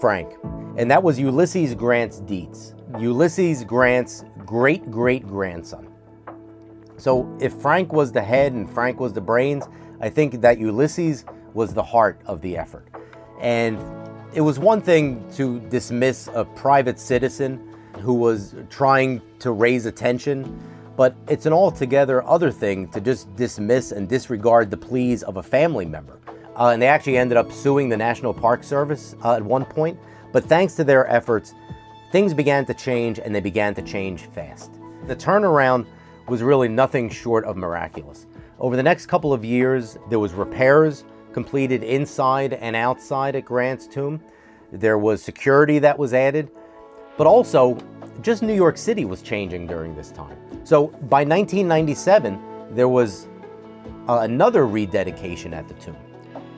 Frank, 0.00 0.32
and 0.76 0.90
that 0.90 1.02
was 1.02 1.18
Ulysses 1.18 1.74
Grant 1.74 2.26
Dietz, 2.26 2.74
Ulysses 2.98 3.64
Grant's 3.64 4.24
great 4.44 4.90
great 4.90 5.26
grandson. 5.26 5.88
So 6.96 7.36
if 7.40 7.52
Frank 7.54 7.92
was 7.92 8.12
the 8.12 8.22
head 8.22 8.52
and 8.52 8.70
Frank 8.70 9.00
was 9.00 9.12
the 9.12 9.20
brains, 9.20 9.64
I 10.00 10.08
think 10.08 10.40
that 10.40 10.58
Ulysses 10.58 11.24
was 11.54 11.74
the 11.74 11.82
heart 11.82 12.20
of 12.26 12.40
the 12.40 12.56
effort. 12.56 12.88
And 13.40 13.78
it 14.34 14.40
was 14.40 14.58
one 14.58 14.80
thing 14.80 15.22
to 15.34 15.60
dismiss 15.68 16.28
a 16.34 16.44
private 16.44 16.98
citizen 16.98 17.60
who 18.00 18.14
was 18.14 18.54
trying 18.70 19.20
to 19.40 19.52
raise 19.52 19.84
attention, 19.84 20.58
but 20.96 21.14
it's 21.28 21.44
an 21.44 21.52
altogether 21.52 22.22
other 22.24 22.50
thing 22.50 22.88
to 22.88 23.00
just 23.00 23.34
dismiss 23.36 23.92
and 23.92 24.08
disregard 24.08 24.70
the 24.70 24.76
pleas 24.76 25.22
of 25.22 25.36
a 25.36 25.42
family 25.42 25.84
member. 25.84 26.18
Uh, 26.56 26.68
and 26.68 26.80
they 26.80 26.86
actually 26.86 27.18
ended 27.18 27.36
up 27.36 27.52
suing 27.52 27.88
the 27.88 27.96
National 27.96 28.32
Park 28.32 28.64
Service 28.64 29.14
uh, 29.22 29.34
at 29.34 29.42
one 29.42 29.66
point. 29.66 29.98
But 30.32 30.44
thanks 30.44 30.74
to 30.76 30.84
their 30.84 31.06
efforts, 31.08 31.54
things 32.10 32.32
began 32.32 32.64
to 32.66 32.74
change 32.74 33.18
and 33.18 33.34
they 33.34 33.40
began 33.40 33.74
to 33.74 33.82
change 33.82 34.22
fast. 34.26 34.72
The 35.06 35.16
turnaround 35.16 35.86
was 36.28 36.42
really 36.42 36.68
nothing 36.68 37.10
short 37.10 37.44
of 37.44 37.56
miraculous. 37.56 38.26
Over 38.58 38.76
the 38.76 38.82
next 38.82 39.06
couple 39.06 39.32
of 39.32 39.44
years, 39.44 39.98
there 40.08 40.18
was 40.18 40.32
repairs 40.32 41.04
completed 41.32 41.82
inside 41.82 42.52
and 42.54 42.76
outside 42.76 43.36
at 43.36 43.44
Grant's 43.44 43.86
tomb. 43.86 44.20
There 44.72 44.98
was 44.98 45.22
security 45.22 45.78
that 45.80 45.98
was 45.98 46.14
added, 46.14 46.50
but 47.16 47.26
also 47.26 47.78
just 48.20 48.42
New 48.42 48.54
York 48.54 48.76
City 48.76 49.04
was 49.04 49.22
changing 49.22 49.66
during 49.66 49.94
this 49.94 50.10
time. 50.10 50.36
So 50.64 50.88
by 51.08 51.24
1997, 51.24 52.40
there 52.70 52.88
was 52.88 53.28
uh, 54.08 54.20
another 54.22 54.66
rededication 54.66 55.54
at 55.54 55.68
the 55.68 55.74
tomb. 55.74 55.96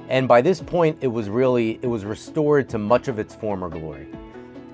And 0.09 0.29
by 0.29 0.43
this 0.43 0.61
point, 0.61 0.99
it 1.01 1.09
was 1.09 1.29
really, 1.29 1.79
it 1.83 1.87
was 1.87 2.05
restored 2.05 2.69
to 2.71 2.79
much 2.79 3.09
of 3.09 3.19
its 3.19 3.35
former 3.35 3.69
glory. 3.69 4.07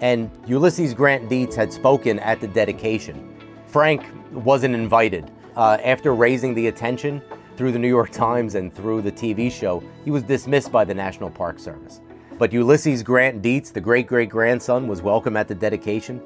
And 0.01 0.31
Ulysses 0.47 0.95
Grant 0.95 1.29
Dietz 1.29 1.55
had 1.55 1.73
spoken 1.73 2.19
at 2.21 2.41
the 2.41 2.49
dedication. 2.49 3.37
Frank 3.67 4.05
wasn't 4.33 4.75
invited. 4.75 5.31
Uh, 5.57 5.79
after 5.85 6.15
raising 6.15 6.55
the 6.55 6.69
attention 6.69 7.21
through 7.61 7.73
the 7.73 7.79
New 7.79 7.89
York 7.89 8.09
Times 8.09 8.55
and 8.55 8.73
through 8.73 9.03
the 9.03 9.13
TV 9.13 9.53
show, 9.53 9.83
he 10.03 10.11
was 10.11 10.23
dismissed 10.23 10.73
by 10.73 10.83
the 10.83 10.95
National 10.95 11.29
Park 11.29 11.59
Service. 11.59 12.01
But 12.39 12.55
Ulysses 12.55 13.03
Grant 13.03 13.43
Dietz, 13.43 13.71
the 13.71 13.83
great 13.83 14.07
great 14.07 14.31
grandson, 14.31 14.89
was 14.89 15.03
welcome 15.03 15.37
at 15.37 15.47
the 15.47 15.55
dedication. 15.55 16.23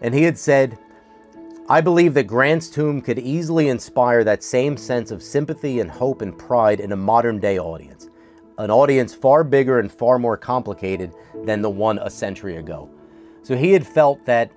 And 0.00 0.14
he 0.14 0.22
had 0.22 0.38
said, 0.38 0.78
I 1.68 1.82
believe 1.82 2.14
that 2.14 2.28
Grant's 2.28 2.70
tomb 2.70 3.02
could 3.02 3.18
easily 3.18 3.68
inspire 3.68 4.24
that 4.24 4.42
same 4.42 4.78
sense 4.78 5.10
of 5.10 5.22
sympathy 5.22 5.80
and 5.80 5.90
hope 5.90 6.22
and 6.22 6.38
pride 6.38 6.80
in 6.80 6.92
a 6.92 6.96
modern 6.96 7.38
day 7.40 7.58
audience 7.58 8.08
an 8.56 8.70
audience 8.70 9.12
far 9.12 9.44
bigger 9.44 9.80
and 9.80 9.92
far 9.92 10.18
more 10.18 10.38
complicated 10.38 11.12
than 11.44 11.60
the 11.60 11.68
one 11.68 11.98
a 11.98 12.08
century 12.08 12.56
ago. 12.56 12.88
So 13.42 13.54
he 13.54 13.72
had 13.72 13.86
felt 13.86 14.24
that 14.24 14.50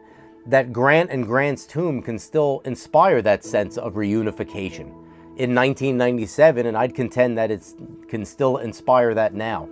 that 0.45 0.71
Grant 0.71 1.09
and 1.09 1.25
Grant's 1.25 1.65
tomb 1.65 2.01
can 2.01 2.17
still 2.17 2.61
inspire 2.63 3.21
that 3.21 3.43
sense 3.43 3.77
of 3.77 3.95
reunification 3.95 5.02
in 5.35 5.55
1997, 5.55 6.65
and 6.65 6.77
I'd 6.77 6.93
contend 6.93 7.37
that 7.37 7.51
it 7.51 7.63
can 8.07 8.25
still 8.25 8.57
inspire 8.57 9.13
that 9.13 9.33
now. 9.33 9.67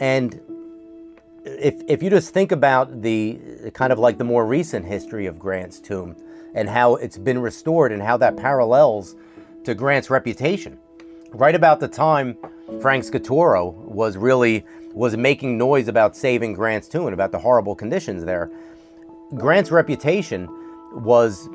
And 0.00 0.40
if, 1.44 1.82
if 1.88 2.02
you 2.02 2.10
just 2.10 2.32
think 2.32 2.52
about 2.52 3.02
the 3.02 3.40
kind 3.74 3.92
of 3.92 3.98
like 3.98 4.18
the 4.18 4.24
more 4.24 4.46
recent 4.46 4.86
history 4.86 5.26
of 5.26 5.38
Grant's 5.38 5.80
tomb 5.80 6.16
and 6.54 6.68
how 6.68 6.94
it's 6.96 7.18
been 7.18 7.40
restored 7.40 7.90
and 7.90 8.02
how 8.02 8.16
that 8.18 8.36
parallels 8.36 9.16
to 9.64 9.74
Grant's 9.74 10.10
reputation 10.10 10.78
right 11.30 11.54
about 11.54 11.80
the 11.80 11.88
time 11.88 12.36
Frank 12.80 13.04
Scaturro 13.04 13.70
was 13.70 14.16
really 14.16 14.64
was 14.94 15.16
making 15.16 15.58
noise 15.58 15.88
about 15.88 16.16
saving 16.16 16.54
Grant's 16.54 16.88
tomb 16.88 17.06
and 17.06 17.14
about 17.14 17.32
the 17.32 17.38
horrible 17.38 17.74
conditions 17.74 18.24
there, 18.24 18.50
Grant's 19.34 19.70
reputation 19.70 20.48
was 20.92 21.48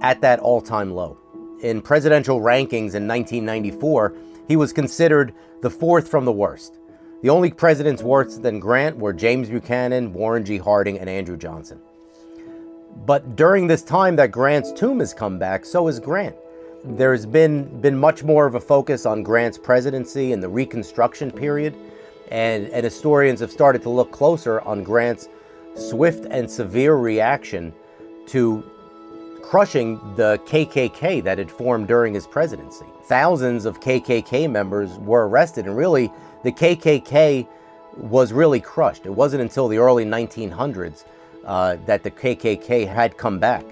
at 0.00 0.20
that 0.20 0.40
all-time 0.40 0.92
low. 0.92 1.18
In 1.62 1.82
presidential 1.82 2.40
rankings 2.40 2.94
in 2.94 3.06
1994, 3.06 4.14
he 4.48 4.56
was 4.56 4.72
considered 4.72 5.34
the 5.60 5.70
fourth 5.70 6.08
from 6.08 6.24
the 6.24 6.32
worst. 6.32 6.78
The 7.22 7.28
only 7.28 7.50
presidents 7.50 8.02
worse 8.02 8.36
than 8.38 8.60
Grant 8.60 8.96
were 8.96 9.12
James 9.12 9.50
Buchanan, 9.50 10.12
Warren 10.14 10.44
G. 10.44 10.56
Harding, 10.56 10.98
and 10.98 11.08
Andrew 11.08 11.36
Johnson. 11.36 11.80
But 13.04 13.36
during 13.36 13.66
this 13.66 13.82
time 13.82 14.16
that 14.16 14.32
Grant's 14.32 14.72
tomb 14.72 15.00
has 15.00 15.12
come 15.12 15.38
back, 15.38 15.64
so 15.64 15.86
has 15.86 16.00
Grant. 16.00 16.34
There's 16.82 17.26
been 17.26 17.80
been 17.82 17.96
much 17.98 18.24
more 18.24 18.46
of 18.46 18.54
a 18.54 18.60
focus 18.60 19.04
on 19.04 19.22
Grant's 19.22 19.58
presidency 19.58 20.32
and 20.32 20.42
the 20.42 20.48
Reconstruction 20.48 21.30
period, 21.30 21.74
and, 22.30 22.68
and 22.68 22.84
historians 22.84 23.40
have 23.40 23.50
started 23.50 23.82
to 23.82 23.90
look 23.90 24.10
closer 24.12 24.62
on 24.62 24.82
Grant's 24.82 25.28
swift 25.76 26.26
and 26.30 26.50
severe 26.50 26.94
reaction 26.94 27.74
to 28.28 28.64
crushing 29.50 29.96
the 30.14 30.38
KKK 30.46 31.24
that 31.24 31.36
had 31.36 31.50
formed 31.50 31.88
during 31.88 32.14
his 32.14 32.24
presidency. 32.24 32.86
Thousands 33.02 33.64
of 33.64 33.80
KKK 33.80 34.48
members 34.48 34.96
were 34.98 35.26
arrested, 35.26 35.66
and 35.66 35.76
really, 35.76 36.08
the 36.44 36.52
KKK 36.52 37.48
was 37.96 38.32
really 38.32 38.60
crushed. 38.60 39.06
It 39.06 39.10
wasn't 39.10 39.42
until 39.42 39.66
the 39.66 39.78
early 39.78 40.04
1900s 40.04 41.04
uh, 41.44 41.78
that 41.84 42.04
the 42.04 42.12
KKK 42.12 42.86
had 42.86 43.16
come 43.16 43.40
back. 43.40 43.64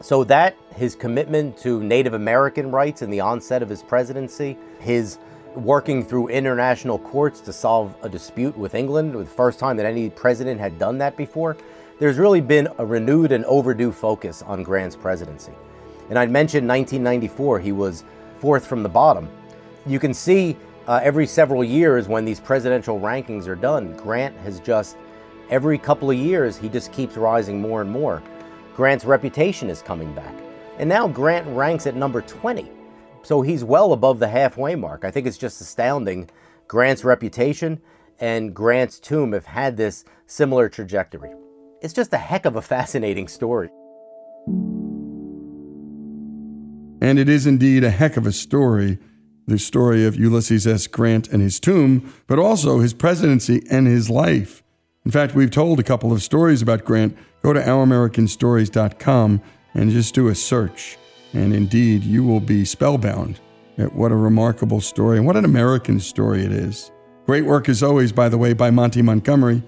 So 0.00 0.22
that 0.22 0.56
his 0.76 0.94
commitment 0.94 1.58
to 1.58 1.82
Native 1.82 2.14
American 2.14 2.70
rights 2.70 3.02
in 3.02 3.10
the 3.10 3.18
onset 3.18 3.64
of 3.64 3.68
his 3.68 3.82
presidency, 3.82 4.56
his 4.78 5.18
working 5.56 6.04
through 6.04 6.28
international 6.28 7.00
courts 7.00 7.40
to 7.40 7.52
solve 7.52 7.96
a 8.02 8.08
dispute 8.08 8.56
with 8.56 8.76
England, 8.76 9.14
the 9.14 9.26
first 9.26 9.58
time 9.58 9.76
that 9.78 9.86
any 9.86 10.08
president 10.08 10.60
had 10.60 10.78
done 10.78 10.98
that 10.98 11.16
before, 11.16 11.56
there's 11.98 12.16
really 12.16 12.40
been 12.40 12.68
a 12.78 12.86
renewed 12.86 13.32
and 13.32 13.44
overdue 13.46 13.90
focus 13.90 14.42
on 14.42 14.62
Grant's 14.62 14.94
presidency. 14.94 15.52
And 16.08 16.18
I'd 16.18 16.30
mentioned 16.30 16.68
1994, 16.68 17.60
he 17.60 17.72
was 17.72 18.04
fourth 18.38 18.66
from 18.66 18.82
the 18.82 18.88
bottom. 18.88 19.28
You 19.84 19.98
can 19.98 20.14
see 20.14 20.56
uh, 20.86 21.00
every 21.02 21.26
several 21.26 21.64
years 21.64 22.08
when 22.08 22.24
these 22.24 22.40
presidential 22.40 23.00
rankings 23.00 23.46
are 23.46 23.56
done, 23.56 23.96
Grant 23.96 24.36
has 24.38 24.60
just, 24.60 24.96
every 25.50 25.76
couple 25.76 26.10
of 26.10 26.16
years, 26.16 26.56
he 26.56 26.68
just 26.68 26.92
keeps 26.92 27.16
rising 27.16 27.60
more 27.60 27.82
and 27.82 27.90
more. 27.90 28.22
Grant's 28.76 29.04
reputation 29.04 29.68
is 29.68 29.82
coming 29.82 30.14
back. 30.14 30.34
And 30.78 30.88
now 30.88 31.08
Grant 31.08 31.46
ranks 31.48 31.86
at 31.86 31.96
number 31.96 32.22
20. 32.22 32.70
So 33.22 33.42
he's 33.42 33.64
well 33.64 33.92
above 33.92 34.20
the 34.20 34.28
halfway 34.28 34.76
mark. 34.76 35.04
I 35.04 35.10
think 35.10 35.26
it's 35.26 35.36
just 35.36 35.60
astounding. 35.60 36.30
Grant's 36.68 37.04
reputation 37.04 37.80
and 38.20 38.54
Grant's 38.54 38.98
tomb 39.00 39.32
have 39.32 39.46
had 39.46 39.76
this 39.76 40.04
similar 40.26 40.68
trajectory. 40.68 41.32
It's 41.80 41.94
just 41.94 42.12
a 42.12 42.18
heck 42.18 42.44
of 42.44 42.56
a 42.56 42.62
fascinating 42.62 43.28
story. 43.28 43.70
And 47.00 47.18
it 47.18 47.28
is 47.28 47.46
indeed 47.46 47.84
a 47.84 47.90
heck 47.90 48.16
of 48.16 48.26
a 48.26 48.32
story 48.32 48.98
the 49.48 49.58
story 49.58 50.04
of 50.04 50.14
Ulysses 50.14 50.66
S. 50.66 50.86
Grant 50.86 51.28
and 51.28 51.40
his 51.40 51.58
tomb, 51.58 52.12
but 52.26 52.38
also 52.38 52.80
his 52.80 52.92
presidency 52.92 53.62
and 53.70 53.86
his 53.86 54.10
life. 54.10 54.62
In 55.06 55.10
fact, 55.10 55.34
we've 55.34 55.50
told 55.50 55.80
a 55.80 55.82
couple 55.82 56.12
of 56.12 56.22
stories 56.22 56.60
about 56.60 56.84
Grant 56.84 57.16
Go 57.42 57.54
to 57.54 57.60
ouramericanstories.com 57.60 59.40
and 59.72 59.90
just 59.90 60.14
do 60.14 60.28
a 60.28 60.34
search. 60.34 60.98
And 61.32 61.54
indeed, 61.54 62.04
you 62.04 62.24
will 62.24 62.40
be 62.40 62.64
spellbound 62.64 63.40
at 63.78 63.94
what 63.94 64.12
a 64.12 64.16
remarkable 64.16 64.80
story 64.80 65.16
and 65.16 65.26
what 65.26 65.36
an 65.36 65.44
American 65.44 66.00
story 66.00 66.44
it 66.44 66.52
is. 66.52 66.90
Great 67.24 67.44
work, 67.44 67.68
as 67.68 67.82
always, 67.82 68.12
by 68.12 68.28
the 68.28 68.38
way, 68.38 68.52
by 68.52 68.70
Monty 68.70 69.02
Montgomery. 69.02 69.62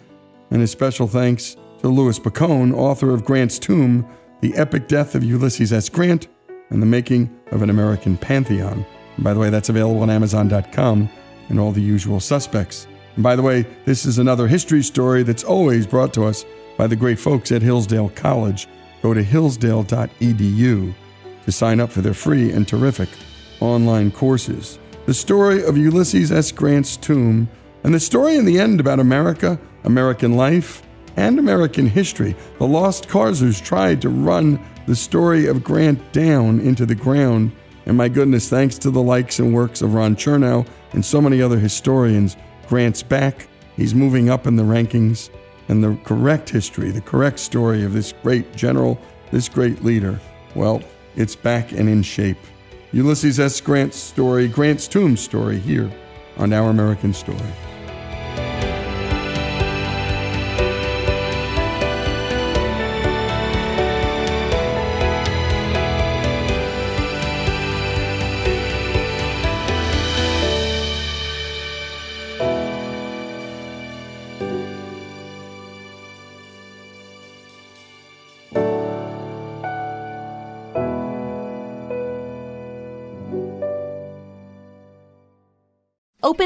And 0.51 0.61
a 0.61 0.67
special 0.67 1.07
thanks 1.07 1.57
to 1.81 1.89
Louis 1.89 2.19
Picone, 2.19 2.75
author 2.75 3.11
of 3.11 3.25
Grant's 3.25 3.59
Tomb, 3.59 4.07
The 4.41 4.55
Epic 4.55 4.87
Death 4.87 5.15
of 5.15 5.25
Ulysses 5.25 5.73
S. 5.73 5.89
Grant, 5.89 6.29
and 6.69 6.81
the 6.81 6.87
Making 6.87 7.35
of 7.53 7.63
an 7.63 7.71
American 7.71 8.17
Pantheon. 8.17 8.85
And 9.17 9.25
by 9.25 9.35
the 9.35 9.41
way, 9.41 9.51
that's 9.51 9.71
available 9.71 10.03
on 10.03 10.11
Amazon.com 10.11 11.09
and 11.49 11.59
all 11.59 11.73
the 11.73 11.81
usual 11.81 12.21
suspects. 12.21 12.87
And 13.15 13.23
by 13.23 13.35
the 13.35 13.43
way, 13.43 13.67
this 13.85 14.05
is 14.05 14.19
another 14.19 14.47
history 14.47 14.83
story 14.83 15.23
that's 15.23 15.43
always 15.43 15.87
brought 15.87 16.15
to 16.15 16.25
us 16.25 16.45
by 16.77 16.87
the 16.87 16.97
great 16.97 17.19
folks 17.19 17.51
at 17.51 17.63
Hillsdale 17.63 18.11
College. 18.11 18.69
Go 19.03 19.15
to 19.15 19.23
hillsdale.edu 19.23 20.95
to 21.45 21.53
sign 21.53 21.81
up 21.81 21.91
for 21.91 22.03
their 22.03 22.15
free 22.15 22.53
and 22.53 22.69
terrific 22.69 23.09
online 23.61 24.11
courses. 24.11 24.79
The 25.07 25.15
story 25.15 25.65
of 25.65 25.79
Ulysses 25.79 26.31
S. 26.31 26.53
Grant's 26.53 26.97
tomb, 26.97 27.49
and 27.85 27.95
the 27.95 28.01
story 28.01 28.37
in 28.37 28.45
the 28.45 28.61
end 28.61 28.81
about 28.81 29.01
America, 29.01 29.59
American 29.85 30.37
life, 30.37 30.83
and 31.21 31.39
American 31.39 31.87
history. 31.87 32.35
The 32.59 32.67
Lost 32.67 33.09
Causers 33.09 33.61
tried 33.61 34.03
to 34.03 34.09
run 34.09 34.59
the 34.87 34.97
story 34.97 35.47
of 35.47 35.63
Grant 35.63 36.13
down 36.13 36.59
into 36.61 36.85
the 36.85 36.95
ground. 36.95 37.53
And 37.87 37.97
my 37.97 38.09
goodness, 38.09 38.49
thanks 38.49 38.79
to 38.79 38.91
the 38.91 39.03
likes 39.03 39.39
and 39.39 39.55
works 39.55 39.83
of 39.83 39.95
Ron 39.95 40.17
Chernow 40.17 40.67
and 40.93 41.05
so 41.05 41.21
many 41.21 41.41
other 41.41 41.59
historians, 41.59 42.37
Grant's 42.69 43.03
back 43.03 43.47
He's 43.81 43.95
moving 43.95 44.29
up 44.29 44.47
in 44.47 44.57
the 44.57 44.63
rankings, 44.63 45.31
and 45.69 45.83
the 45.83 45.97
correct 46.05 46.51
history, 46.51 46.91
the 46.91 47.01
correct 47.01 47.39
story 47.39 47.83
of 47.83 47.95
this 47.95 48.13
great 48.23 48.55
general, 48.55 49.01
this 49.31 49.49
great 49.49 49.83
leader, 49.83 50.21
well, 50.55 50.83
it's 51.17 51.35
back 51.35 51.73
and 51.73 51.89
in 51.89 52.03
shape. 52.03 52.37
Ulysses 52.93 53.41
S. 53.41 53.59
Grant's 53.59 53.97
story, 53.97 54.49
Grant's 54.49 54.87
tomb 54.87 55.17
story, 55.17 55.59
here 55.59 55.91
on 56.37 56.53
Our 56.53 56.69
American 56.69 57.15
Story. 57.15 57.70